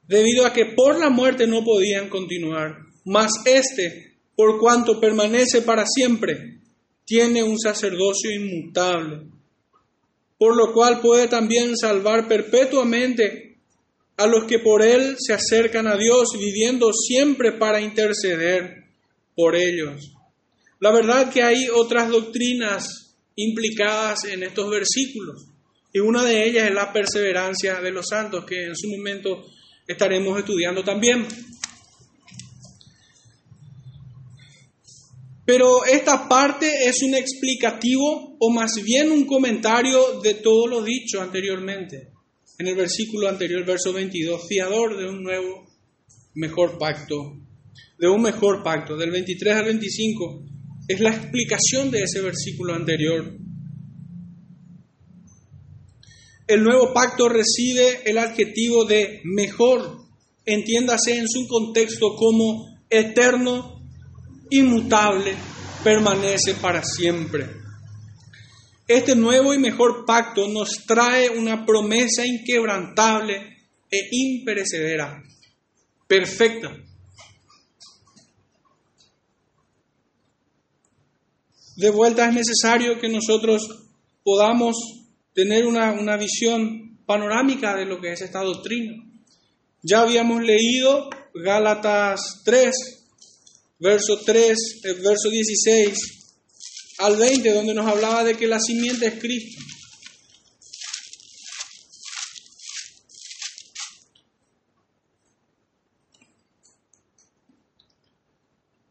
[0.08, 2.74] debido a que por la muerte no podían continuar.
[3.04, 6.54] Mas este, por cuanto permanece para siempre,
[7.04, 9.34] tiene un sacerdocio inmutable
[10.38, 13.56] por lo cual puede también salvar perpetuamente
[14.16, 18.84] a los que por Él se acercan a Dios, viviendo siempre para interceder
[19.34, 20.12] por ellos.
[20.80, 25.46] La verdad que hay otras doctrinas implicadas en estos versículos,
[25.92, 29.46] y una de ellas es la perseverancia de los santos, que en su momento
[29.86, 31.26] estaremos estudiando también.
[35.46, 41.20] Pero esta parte es un explicativo o más bien un comentario de todo lo dicho
[41.20, 42.12] anteriormente.
[42.58, 45.66] En el versículo anterior, verso 22, fiador de un nuevo,
[46.34, 47.36] mejor pacto,
[47.98, 50.44] de un mejor pacto, del 23 al 25,
[50.88, 53.36] es la explicación de ese versículo anterior.
[56.46, 59.98] El nuevo pacto recibe el adjetivo de mejor,
[60.44, 63.73] entiéndase en su contexto como eterno
[64.50, 65.34] inmutable
[65.82, 67.48] permanece para siempre.
[68.86, 73.56] Este nuevo y mejor pacto nos trae una promesa inquebrantable
[73.90, 75.22] e imperecedera,
[76.06, 76.76] perfecta.
[81.76, 83.88] De vuelta es necesario que nosotros
[84.22, 84.76] podamos
[85.32, 89.02] tener una, una visión panorámica de lo que es esta doctrina.
[89.82, 93.03] Ya habíamos leído Gálatas 3,
[93.78, 95.98] verso 3, el verso 16
[96.98, 99.60] al 20, donde nos hablaba de que la simiente es Cristo.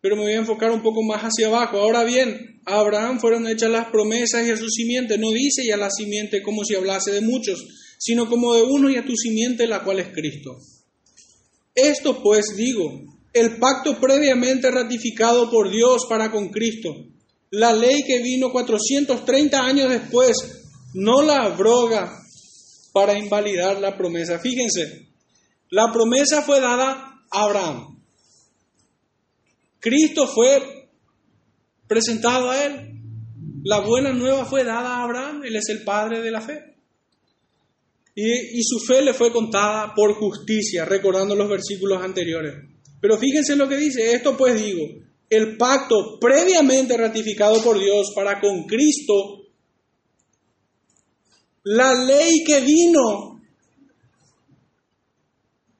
[0.02, 1.78] Pero me voy a enfocar un poco más hacia abajo.
[1.78, 5.18] Ahora bien, a Abraham fueron hechas las promesas y a su simiente.
[5.18, 7.66] No dice ya la simiente como si hablase de muchos,
[8.00, 10.60] sino como de uno y a tu simiente, la cual es Cristo.
[11.74, 16.90] Esto pues digo, el pacto previamente ratificado por Dios para con Cristo,
[17.50, 20.38] la ley que vino 430 años después,
[20.94, 22.20] no la abroga
[22.94, 24.40] para invalidar la promesa.
[24.40, 25.10] Fíjense,
[25.70, 28.00] la promesa fue dada a Abraham.
[29.80, 30.90] Cristo fue
[31.88, 32.90] presentado a él.
[33.64, 36.76] La buena nueva fue dada a Abraham, él es el padre de la fe.
[38.16, 42.73] Y, y, su fe le fue contada por justicia, recordando los versículos anteriores.
[43.04, 48.40] Pero fíjense lo que dice, esto pues digo, el pacto previamente ratificado por Dios para
[48.40, 49.42] con Cristo,
[51.64, 53.42] la ley que vino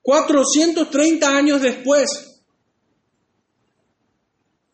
[0.02, 2.10] 430 años después,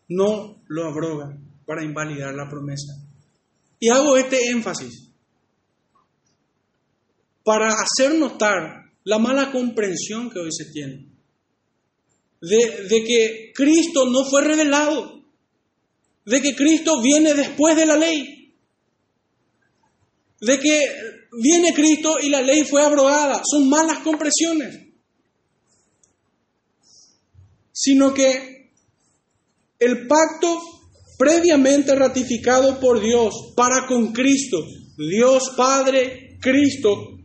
[0.08, 2.94] no lo abroga para invalidar la promesa.
[3.80, 5.12] Y hago este énfasis
[7.44, 11.09] para hacer notar la mala comprensión que hoy se tiene
[12.42, 15.24] de, que Cristo no fue revelado,
[16.26, 18.54] de que Cristo viene después de la ley,
[20.42, 20.80] de que
[21.42, 23.42] viene Cristo y la ley fue abrogada.
[23.50, 24.88] Son malas comprensiones.
[27.72, 28.72] Sino que
[29.80, 30.62] el pacto
[31.18, 34.66] previamente ratificado por Dios para con Cristo,
[34.98, 37.20] Dios Padre, Cristo,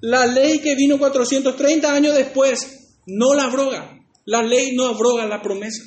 [0.00, 4.01] la ley que vino 430 años después no la abroga.
[4.24, 5.82] La ley no abroga la promesa.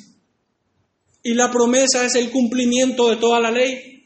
[1.22, 3.96] Y la promesa es el cumplimiento de toda la ley.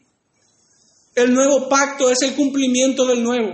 [1.15, 3.51] El nuevo pacto es el cumplimiento del nuevo,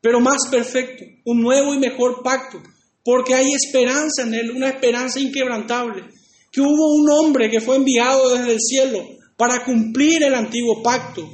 [0.00, 2.62] pero más perfecto, un nuevo y mejor pacto,
[3.04, 6.04] porque hay esperanza en él, una esperanza inquebrantable,
[6.50, 11.28] que hubo un hombre que fue enviado desde el cielo para cumplir el antiguo pacto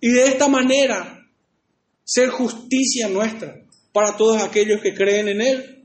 [0.00, 1.24] y de esta manera
[2.04, 5.75] ser justicia nuestra para todos aquellos que creen en él.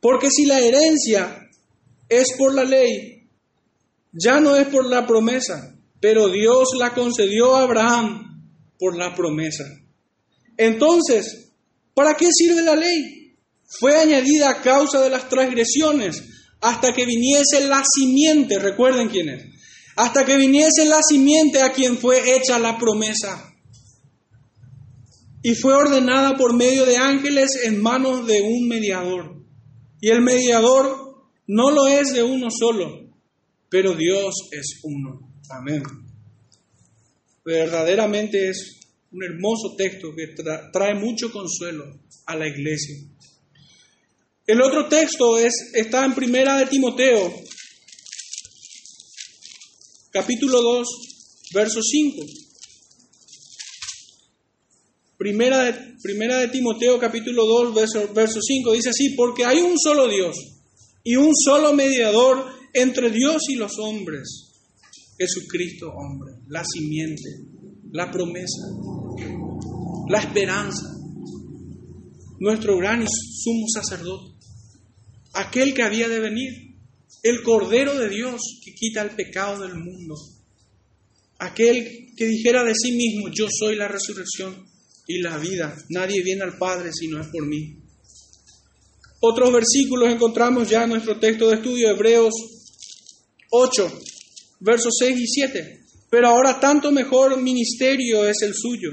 [0.00, 1.48] Porque si la herencia
[2.08, 3.28] es por la ley,
[4.12, 9.64] ya no es por la promesa, pero Dios la concedió a Abraham por la promesa.
[10.56, 11.52] Entonces,
[11.94, 13.36] ¿para qué sirve la ley?
[13.68, 16.22] Fue añadida a causa de las transgresiones
[16.60, 19.44] hasta que viniese la simiente, recuerden quién es,
[19.96, 23.52] hasta que viniese la simiente a quien fue hecha la promesa.
[25.42, 29.35] Y fue ordenada por medio de ángeles en manos de un mediador.
[30.00, 33.08] Y el mediador no lo es de uno solo,
[33.68, 35.32] pero Dios es uno.
[35.50, 35.82] Amén.
[37.44, 38.80] Verdaderamente es
[39.12, 40.34] un hermoso texto que
[40.72, 42.96] trae mucho consuelo a la iglesia.
[44.46, 47.32] El otro texto es, está en Primera de Timoteo,
[50.10, 50.88] capítulo 2,
[51.52, 52.45] verso 5.
[55.18, 59.78] Primera de, primera de Timoteo capítulo 2, verso, verso 5 dice así, porque hay un
[59.78, 60.36] solo Dios
[61.02, 64.52] y un solo mediador entre Dios y los hombres,
[65.18, 67.30] Jesucristo hombre, la simiente,
[67.92, 68.66] la promesa,
[70.10, 70.86] la esperanza,
[72.38, 74.36] nuestro gran y sumo sacerdote,
[75.32, 76.52] aquel que había de venir,
[77.22, 80.14] el Cordero de Dios que quita el pecado del mundo,
[81.38, 84.75] aquel que dijera de sí mismo, yo soy la resurrección
[85.06, 85.76] y la vida.
[85.88, 87.76] Nadie viene al Padre si no es por mí.
[89.20, 92.34] Otros versículos encontramos ya en nuestro texto de estudio, Hebreos
[93.50, 94.00] 8,
[94.60, 95.80] versos 6 y 7.
[96.10, 98.90] Pero ahora tanto mejor ministerio es el suyo,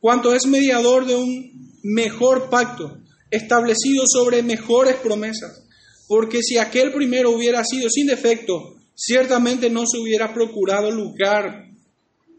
[0.00, 2.98] cuanto es mediador de un mejor pacto,
[3.30, 5.62] establecido sobre mejores promesas.
[6.08, 11.65] Porque si aquel primero hubiera sido sin defecto, ciertamente no se hubiera procurado lugar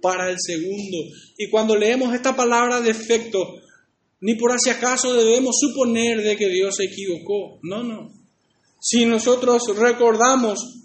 [0.01, 0.97] para el segundo.
[1.37, 3.55] Y cuando leemos esta palabra defecto,
[4.21, 7.59] ni por si acaso debemos suponer de que Dios se equivocó.
[7.63, 8.11] No, no.
[8.79, 10.77] Si nosotros recordamos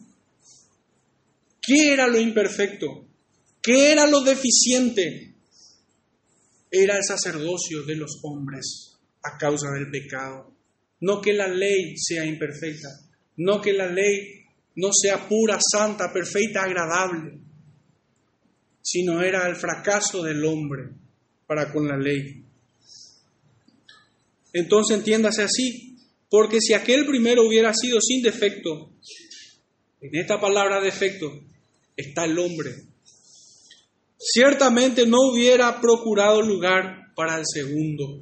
[1.63, 3.07] ¿Qué era lo imperfecto?
[3.63, 5.33] ¿Qué era lo deficiente?
[6.69, 10.53] Era el sacerdocio de los hombres a causa del pecado.
[11.01, 12.89] No que la ley sea imperfecta,
[13.37, 14.45] no que la ley
[14.75, 17.39] no sea pura, santa, perfecta, agradable,
[18.83, 20.91] sino era el fracaso del hombre
[21.47, 22.45] para con la ley.
[24.53, 25.97] Entonces entiéndase así,
[26.29, 28.91] porque si aquel primero hubiera sido sin defecto,
[30.01, 31.31] en esta palabra defecto
[31.97, 32.75] está el hombre,
[34.19, 38.21] ciertamente no hubiera procurado lugar para el segundo,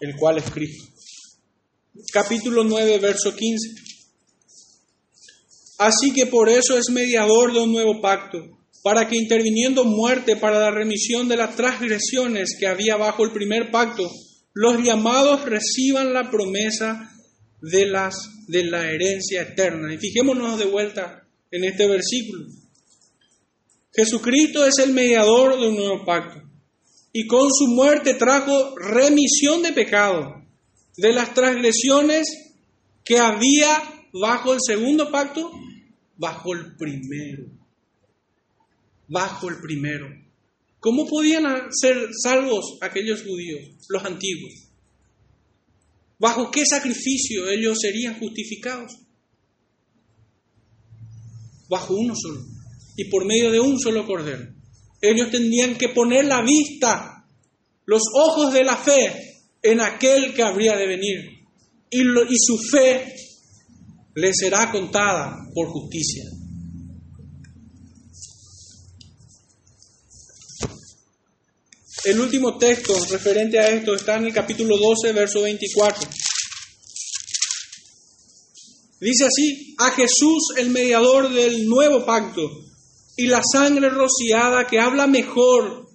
[0.00, 0.84] el cual es Cristo.
[2.12, 3.89] Capítulo 9, verso 15.
[5.80, 10.58] Así que por eso es mediador de un nuevo pacto para que interviniendo muerte para
[10.58, 14.06] la remisión de las transgresiones que había bajo el primer pacto,
[14.52, 17.10] los llamados reciban la promesa
[17.62, 18.14] de, las,
[18.46, 19.94] de la herencia eterna.
[19.94, 22.44] Y fijémonos de vuelta en este versículo.
[23.94, 26.42] Jesucristo es el mediador de un nuevo pacto
[27.10, 30.44] y con su muerte trajo remisión de pecado
[30.98, 32.26] de las transgresiones
[33.02, 35.50] que había bajo el segundo pacto,
[36.20, 37.60] bajo el primero
[39.10, 40.06] bajo el primero.
[40.78, 44.52] ¿Cómo podían ser salvos aquellos judíos, los antiguos?
[46.18, 48.92] ¿Bajo qué sacrificio ellos serían justificados?
[51.68, 52.46] Bajo uno solo
[52.96, 54.52] y por medio de un solo cordero.
[55.02, 57.26] Ellos tendrían que poner la vista,
[57.84, 61.46] los ojos de la fe en aquel que habría de venir
[61.90, 63.14] y, y su fe
[64.14, 66.24] les será contada por justicia.
[72.04, 76.08] El último texto referente a esto está en el capítulo 12, verso 24.
[79.00, 82.42] Dice así, a Jesús el mediador del nuevo pacto
[83.16, 85.88] y la sangre rociada que habla mejor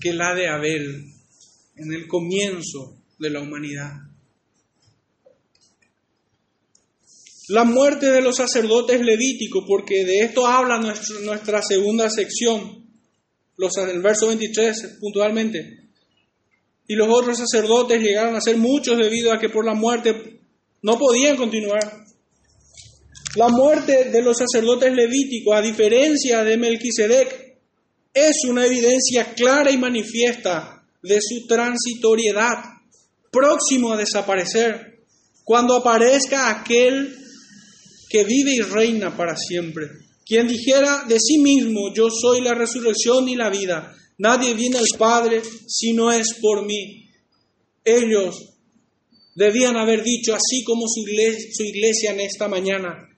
[0.00, 1.06] que la de Abel
[1.76, 4.11] en el comienzo de la humanidad.
[7.52, 12.82] La muerte de los sacerdotes levíticos, porque de esto habla nuestra segunda sección
[13.58, 15.90] los, el verso 23 puntualmente.
[16.88, 20.40] Y los otros sacerdotes llegaron a ser muchos debido a que por la muerte
[20.80, 22.04] no podían continuar.
[23.36, 27.58] La muerte de los sacerdotes levíticos, a diferencia de Melquisedec,
[28.14, 32.62] es una evidencia clara y manifiesta de su transitoriedad,
[33.30, 35.00] próximo a desaparecer,
[35.44, 37.21] cuando aparezca aquel
[38.12, 39.86] que vive y reina para siempre.
[40.26, 44.98] Quien dijera de sí mismo, yo soy la resurrección y la vida, nadie viene al
[44.98, 47.08] Padre si no es por mí.
[47.82, 48.50] Ellos
[49.34, 53.08] debían haber dicho, así como su iglesia, su iglesia en esta mañana,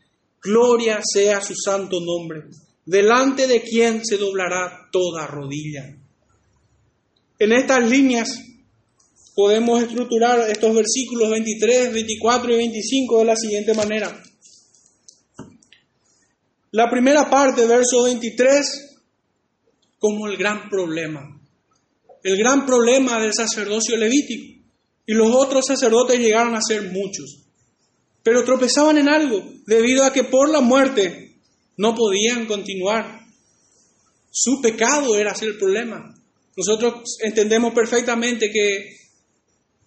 [0.41, 2.45] gloria sea su santo nombre,
[2.87, 5.99] delante de quien se doblará toda rodilla.
[7.41, 8.41] En estas líneas
[9.35, 14.23] podemos estructurar estos versículos 23, 24 y 25 de la siguiente manera.
[16.75, 18.97] La primera parte, verso 23,
[19.97, 21.41] como el gran problema.
[22.21, 24.61] El gran problema del sacerdocio levítico.
[25.07, 27.45] Y los otros sacerdotes llegaron a ser muchos.
[28.25, 31.37] Pero tropezaban en algo, debido a que por la muerte
[31.77, 33.21] no podían continuar.
[34.33, 36.13] Su pecado era el problema.
[36.57, 38.97] Nosotros entendemos perfectamente que,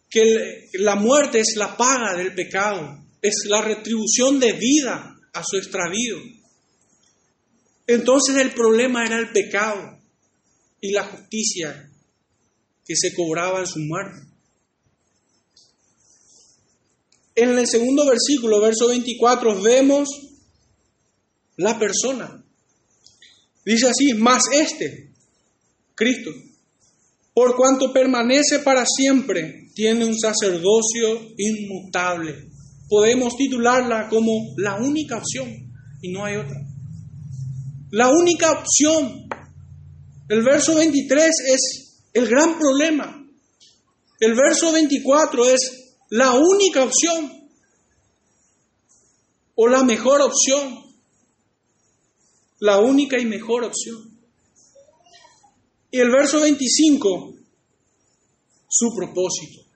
[0.10, 5.58] que la muerte es la paga del pecado, es la retribución de vida a su
[5.58, 6.37] extravío.
[7.88, 9.98] Entonces el problema era el pecado
[10.82, 11.90] y la justicia
[12.86, 14.28] que se cobraba en su muerte.
[17.36, 20.10] En el segundo versículo, verso 24, vemos
[21.56, 22.44] la persona.
[23.64, 25.12] Dice así, más este,
[25.94, 26.32] Cristo,
[27.34, 32.50] por cuanto permanece para siempre, tiene un sacerdocio inmutable.
[32.90, 35.72] Podemos titularla como la única opción
[36.02, 36.58] y no hay otra.
[37.92, 39.30] La única opción.
[40.28, 43.26] El verso 23 es el gran problema.
[44.20, 47.50] El verso 24 es la única opción
[49.56, 50.84] o la mejor opción.
[52.60, 54.20] La única y mejor opción.
[55.92, 57.36] Y el verso 25,
[58.68, 59.67] su propósito.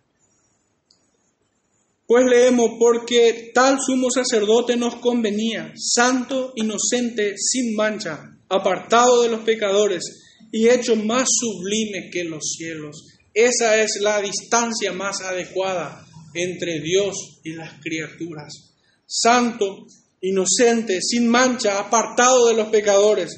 [2.11, 9.43] Pues leemos, porque tal sumo sacerdote nos convenía, santo, inocente, sin mancha, apartado de los
[9.45, 10.03] pecadores
[10.51, 13.07] y hecho más sublime que los cielos.
[13.33, 18.73] Esa es la distancia más adecuada entre Dios y las criaturas.
[19.05, 19.87] Santo,
[20.19, 23.29] inocente, sin mancha, apartado de los pecadores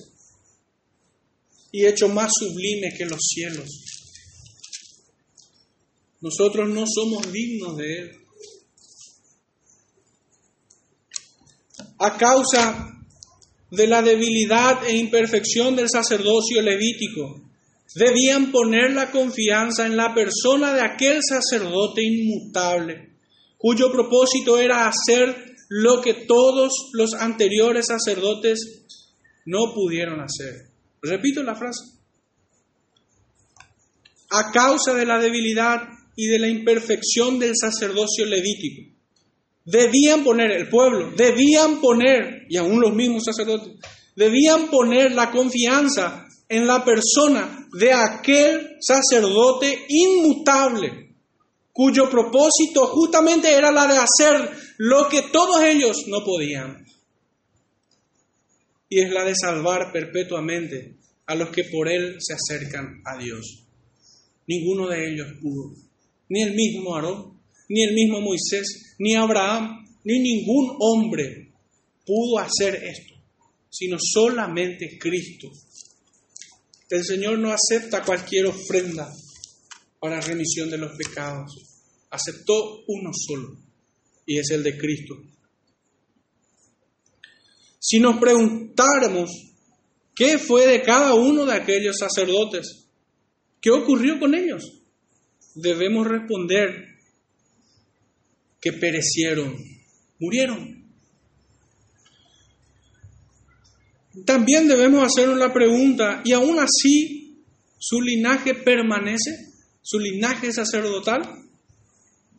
[1.71, 3.69] y hecho más sublime que los cielos.
[6.21, 8.22] Nosotros no somos dignos de Él.
[11.99, 12.89] A causa
[13.71, 17.41] de la debilidad e imperfección del sacerdocio levítico,
[17.95, 23.09] debían poner la confianza en la persona de aquel sacerdote inmutable,
[23.57, 28.83] cuyo propósito era hacer lo que todos los anteriores sacerdotes
[29.45, 30.69] no pudieron hacer.
[31.01, 31.83] Repito la frase.
[34.29, 35.81] A causa de la debilidad
[36.15, 38.92] y de la imperfección del sacerdocio levítico,
[39.65, 43.73] debían poner, el pueblo, debían poner, y aún los mismos sacerdotes,
[44.15, 51.15] debían poner la confianza en la persona de aquel sacerdote inmutable,
[51.71, 56.85] cuyo propósito justamente era la de hacer lo que todos ellos no podían.
[58.89, 63.65] Y es la de salvar perpetuamente a los que por él se acercan a Dios.
[64.45, 65.73] Ninguno de ellos pudo,
[66.29, 67.32] ni el mismo Aarón,
[67.73, 71.51] ni el mismo Moisés, ni Abraham, ni ningún hombre
[72.05, 73.15] pudo hacer esto,
[73.67, 75.49] sino solamente Cristo.
[76.87, 79.11] El Señor no acepta cualquier ofrenda
[79.99, 81.51] para remisión de los pecados.
[82.11, 83.57] Aceptó uno solo,
[84.27, 85.15] y es el de Cristo.
[87.79, 89.31] Si nos preguntáramos
[90.13, 92.85] qué fue de cada uno de aquellos sacerdotes,
[93.59, 94.63] qué ocurrió con ellos,
[95.55, 96.92] debemos responder
[98.63, 99.57] que perecieron,
[100.19, 100.85] murieron.
[104.25, 107.43] También debemos hacernos la pregunta, ¿y aún así
[107.77, 109.31] su linaje permanece?
[109.81, 111.23] ¿Su linaje sacerdotal?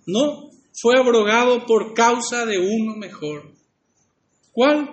[0.06, 3.52] No, fue abrogado por causa de uno mejor.
[4.50, 4.88] ¿Cuál?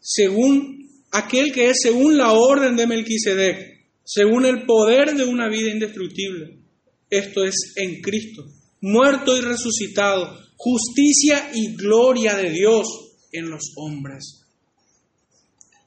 [0.00, 5.70] Según aquel que es según la orden de Melquisedec, según el poder de una vida
[5.70, 6.58] indestructible.
[7.10, 8.44] Esto es en Cristo
[8.82, 12.86] muerto y resucitado, justicia y gloria de Dios
[13.32, 14.44] en los hombres,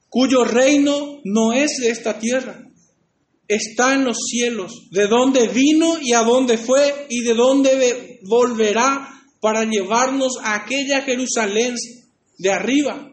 [0.10, 2.64] cuyo reino no es de esta tierra,
[3.48, 9.22] está en los cielos, de donde vino y a dónde fue y de dónde volverá
[9.42, 11.76] para llevarnos a aquella Jerusalén
[12.38, 13.12] de arriba,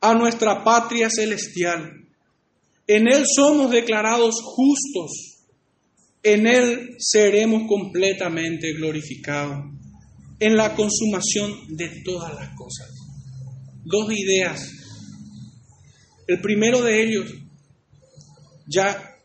[0.00, 2.06] a nuestra patria celestial.
[2.86, 5.33] En Él somos declarados justos
[6.24, 9.66] en Él seremos completamente glorificados,
[10.40, 12.90] en la consumación de todas las cosas.
[13.84, 14.72] Dos ideas.
[16.26, 17.30] El primero de ellos,
[18.66, 19.16] ya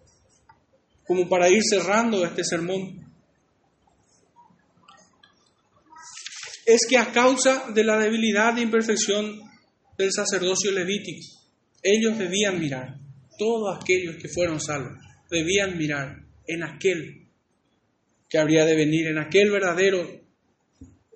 [1.08, 3.00] como para ir cerrando este sermón,
[6.66, 9.40] es que a causa de la debilidad e imperfección
[9.98, 11.26] del sacerdocio levítico,
[11.82, 13.00] ellos debían mirar,
[13.38, 15.00] todos aquellos que fueron salvos,
[15.32, 17.28] debían mirar en aquel
[18.28, 20.22] que habría de venir, en aquel verdadero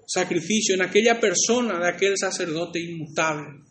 [0.05, 3.61] sacrificio, en aquella persona de aquel sacerdote inmutable.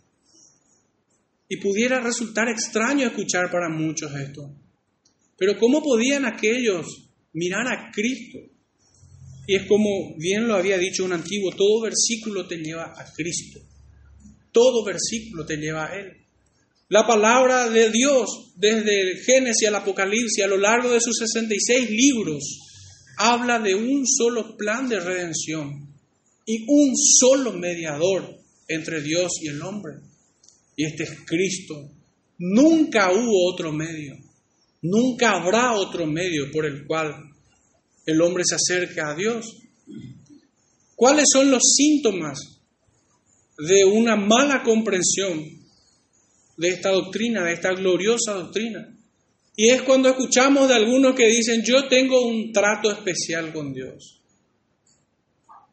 [1.48, 4.54] Y pudiera resultar extraño escuchar para muchos esto.
[5.36, 6.86] Pero ¿cómo podían aquellos
[7.32, 8.38] mirar a Cristo?
[9.46, 13.60] Y es como bien lo había dicho un antiguo, todo versículo te lleva a Cristo.
[14.52, 16.21] Todo versículo te lleva a Él.
[16.92, 22.42] La palabra de Dios, desde Génesis al Apocalipsis, a lo largo de sus 66 libros,
[23.16, 25.88] habla de un solo plan de redención
[26.44, 28.38] y un solo mediador
[28.68, 30.00] entre Dios y el hombre.
[30.76, 31.90] Y este es Cristo.
[32.36, 34.18] Nunca hubo otro medio,
[34.82, 37.14] nunca habrá otro medio por el cual
[38.04, 39.46] el hombre se acerca a Dios.
[40.94, 42.60] ¿Cuáles son los síntomas
[43.56, 45.61] de una mala comprensión
[46.62, 48.96] de esta doctrina, de esta gloriosa doctrina.
[49.56, 54.20] Y es cuando escuchamos de algunos que dicen, yo tengo un trato especial con Dios.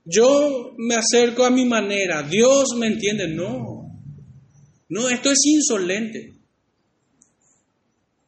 [0.04, 3.28] Yo me acerco a mi manera, Dios me entiende.
[3.28, 3.88] No,
[4.90, 6.34] no, esto es insolente.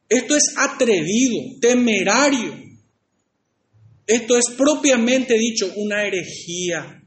[0.08, 2.62] Esto es atrevido, temerario.
[4.06, 7.01] Esto es propiamente dicho una herejía.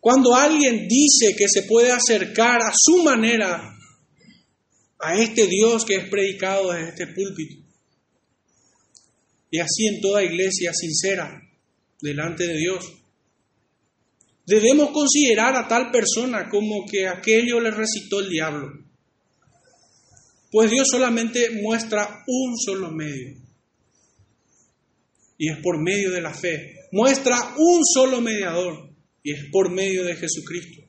[0.00, 3.76] Cuando alguien dice que se puede acercar a su manera
[4.98, 7.62] a este Dios que es predicado desde este púlpito,
[9.50, 11.42] y así en toda iglesia sincera
[12.00, 12.92] delante de Dios,
[14.46, 18.68] debemos considerar a tal persona como que aquello le recitó el diablo.
[20.50, 23.36] Pues Dios solamente muestra un solo medio.
[25.36, 26.74] Y es por medio de la fe.
[26.92, 28.89] Muestra un solo mediador
[29.22, 30.82] y es por medio de Jesucristo.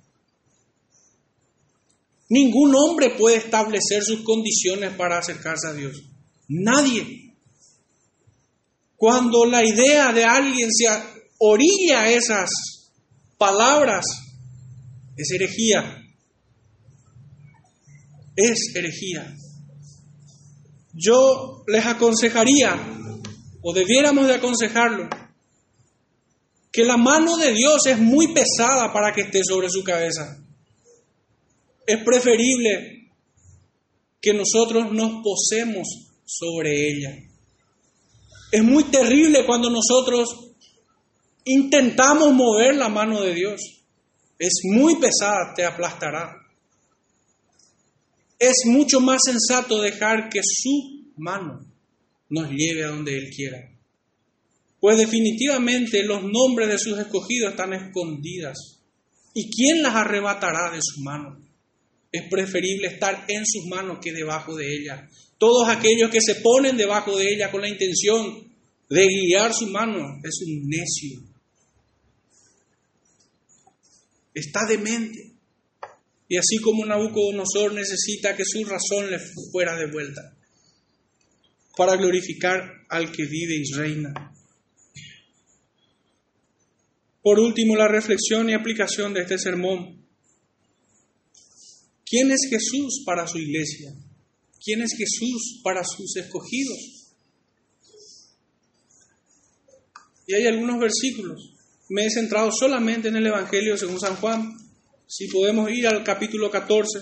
[2.30, 6.02] Ningún hombre puede establecer sus condiciones para acercarse a Dios.
[6.48, 7.36] Nadie.
[8.96, 10.88] Cuando la idea de alguien se
[11.40, 12.50] orilla a esas
[13.38, 14.06] palabras,
[15.18, 16.06] es herejía.
[18.36, 19.36] Es herejía.
[20.94, 22.80] Yo les aconsejaría,
[23.62, 25.10] o debiéramos de aconsejarlo,
[26.72, 30.42] que la mano de Dios es muy pesada para que esté sobre su cabeza.
[31.86, 33.10] Es preferible
[34.22, 35.88] que nosotros nos posemos
[36.26, 37.18] sobre ella.
[38.52, 40.54] Es muy terrible cuando nosotros
[41.44, 43.62] intentamos mover la mano de Dios.
[44.38, 46.36] Es muy pesada, te aplastará.
[48.40, 51.66] Es mucho más sensato dejar que su mano
[52.30, 53.72] nos lleve a donde Él quiera.
[54.82, 58.58] Pues definitivamente los nombres de sus escogidos están escondidas.
[59.36, 61.40] ¿Y quién las arrebatará de su mano?
[62.12, 65.08] Es preferible estar en sus manos que debajo de ella.
[65.38, 68.52] Todos aquellos que se ponen debajo de ella con la intención
[68.90, 71.22] de guiar su mano es un necio.
[74.34, 75.32] Está demente.
[76.28, 79.20] Y así como Nabucodonosor necesita que su razón le
[79.52, 80.22] fuera de vuelta
[81.78, 84.31] para glorificar al que vive y reina.
[87.22, 90.06] Por último, la reflexión y aplicación de este sermón.
[92.06, 93.94] ¿Quién es Jesús para su iglesia?
[94.64, 97.02] ¿Quién es Jesús para sus escogidos?
[100.28, 101.54] Y hay algunos versículos.
[101.90, 104.52] Me he centrado solamente en el Evangelio según San Juan.
[105.08, 107.00] Si podemos ir al capítulo 14.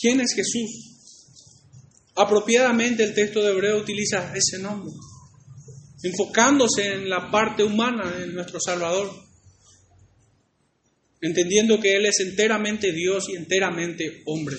[0.00, 0.91] ¿Quién es Jesús?
[2.14, 4.92] Apropiadamente el texto de Hebreo utiliza ese nombre,
[6.02, 9.10] enfocándose en la parte humana de nuestro Salvador,
[11.20, 14.56] entendiendo que Él es enteramente Dios y enteramente hombre.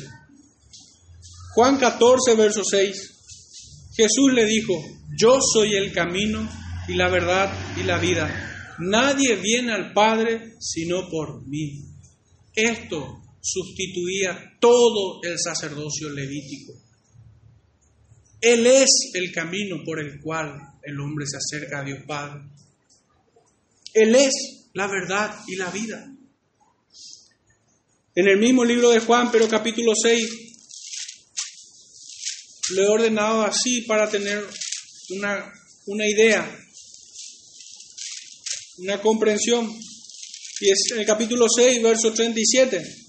[1.54, 3.14] Juan 14, verso 6,
[3.96, 4.74] Jesús le dijo,
[5.16, 6.50] yo soy el camino
[6.88, 8.76] y la verdad y la vida.
[8.80, 11.84] Nadie viene al Padre sino por mí.
[12.56, 16.83] Esto sustituía todo el sacerdocio levítico.
[18.44, 22.42] Él es el camino por el cual el hombre se acerca a Dios Padre.
[23.94, 26.06] Él es la verdad y la vida.
[28.16, 30.28] En el mismo libro de Juan, pero capítulo 6,
[32.72, 34.46] lo he ordenado así para tener
[35.12, 35.50] una,
[35.86, 36.60] una idea,
[38.80, 39.74] una comprensión.
[40.60, 43.03] Y es el capítulo 6, verso 37.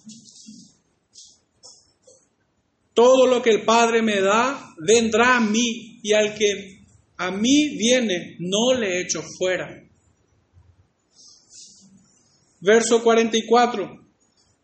[2.95, 6.79] Todo lo que el Padre me da vendrá a mí y al que
[7.17, 9.83] a mí viene no le echo fuera.
[12.61, 14.05] Verso 44.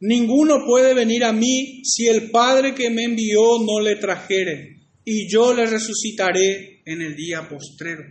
[0.01, 5.29] Ninguno puede venir a mí si el Padre que me envió no le trajere, y
[5.29, 8.03] yo le resucitaré en el día postrero.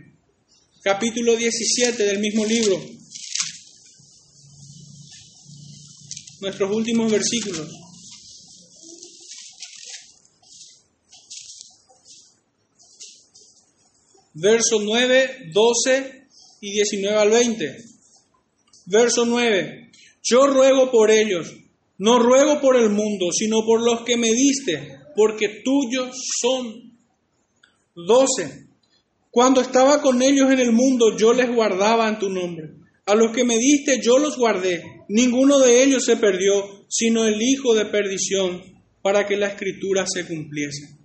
[0.82, 2.80] Capítulo 17 del mismo libro.
[6.40, 7.89] Nuestros últimos versículos.
[14.34, 16.26] Verso 9, 12
[16.60, 17.76] y 19 al 20.
[18.86, 19.90] Verso 9.
[20.22, 21.52] Yo ruego por ellos,
[21.98, 26.90] no ruego por el mundo, sino por los que me diste, porque tuyos son.
[27.94, 28.68] 12.
[29.30, 32.70] Cuando estaba con ellos en el mundo, yo les guardaba en tu nombre.
[33.06, 34.82] A los que me diste, yo los guardé.
[35.08, 38.62] Ninguno de ellos se perdió, sino el hijo de perdición,
[39.02, 40.99] para que la escritura se cumpliese.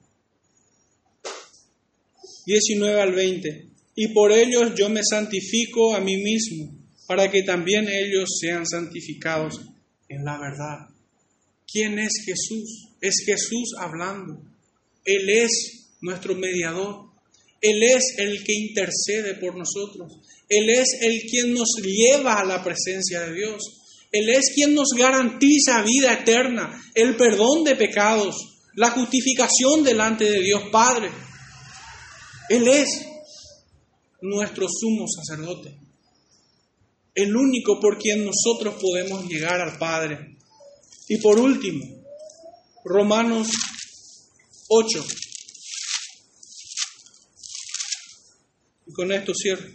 [2.45, 3.67] 19 al 20.
[3.95, 6.71] Y por ellos yo me santifico a mí mismo,
[7.07, 9.61] para que también ellos sean santificados
[10.09, 10.87] en la verdad.
[11.67, 12.89] ¿Quién es Jesús?
[13.01, 14.41] Es Jesús hablando.
[15.03, 17.11] Él es nuestro mediador.
[17.61, 20.19] Él es el que intercede por nosotros.
[20.49, 23.61] Él es el quien nos lleva a la presencia de Dios.
[24.11, 28.35] Él es quien nos garantiza vida eterna, el perdón de pecados,
[28.75, 31.09] la justificación delante de Dios Padre.
[32.49, 33.05] Él es
[34.21, 35.77] nuestro sumo sacerdote,
[37.13, 40.37] el único por quien nosotros podemos llegar al Padre.
[41.07, 41.85] Y por último,
[42.83, 43.47] Romanos
[44.67, 45.05] 8.
[48.87, 49.69] Y con esto cierro.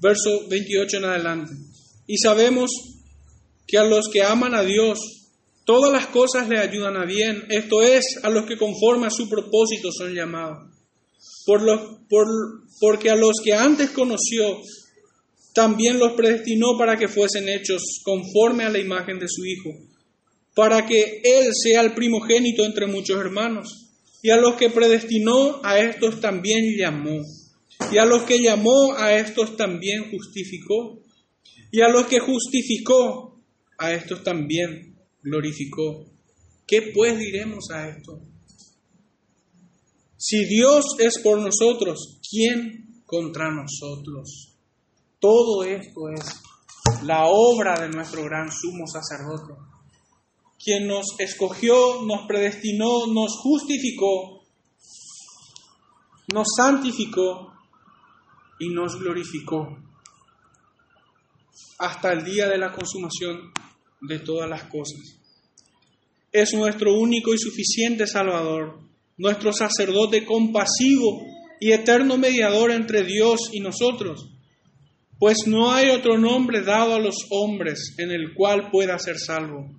[0.00, 1.52] Verso 28 en adelante.
[2.06, 2.70] Y sabemos
[3.66, 5.25] que a los que aman a Dios,
[5.66, 9.28] Todas las cosas le ayudan a bien, esto es, a los que conforme a su
[9.28, 10.72] propósito son llamados.
[11.44, 11.60] Por
[12.08, 12.26] por,
[12.80, 14.60] porque a los que antes conoció,
[15.52, 19.70] también los predestinó para que fuesen hechos conforme a la imagen de su Hijo,
[20.54, 23.88] para que Él sea el primogénito entre muchos hermanos.
[24.22, 27.24] Y a los que predestinó, a estos también llamó.
[27.90, 31.00] Y a los que llamó, a estos también justificó.
[31.72, 33.40] Y a los que justificó,
[33.78, 34.95] a estos también
[35.26, 36.06] glorificó.
[36.66, 38.20] ¿Qué pues diremos a esto?
[40.16, 44.56] Si Dios es por nosotros, ¿quién contra nosotros?
[45.20, 49.54] Todo esto es la obra de nuestro gran sumo sacerdote,
[50.58, 54.42] quien nos escogió, nos predestinó, nos justificó,
[56.32, 57.52] nos santificó
[58.58, 59.76] y nos glorificó
[61.78, 63.52] hasta el día de la consumación
[64.00, 65.18] de todas las cosas.
[66.32, 68.80] Es nuestro único y suficiente Salvador,
[69.16, 71.22] nuestro sacerdote compasivo
[71.60, 74.28] y eterno mediador entre Dios y nosotros,
[75.18, 79.70] pues no hay otro nombre dado a los hombres en el cual pueda ser salvo.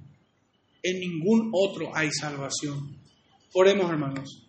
[0.81, 2.97] En ningún otro hay salvación.
[3.53, 4.46] Oremos hermanos.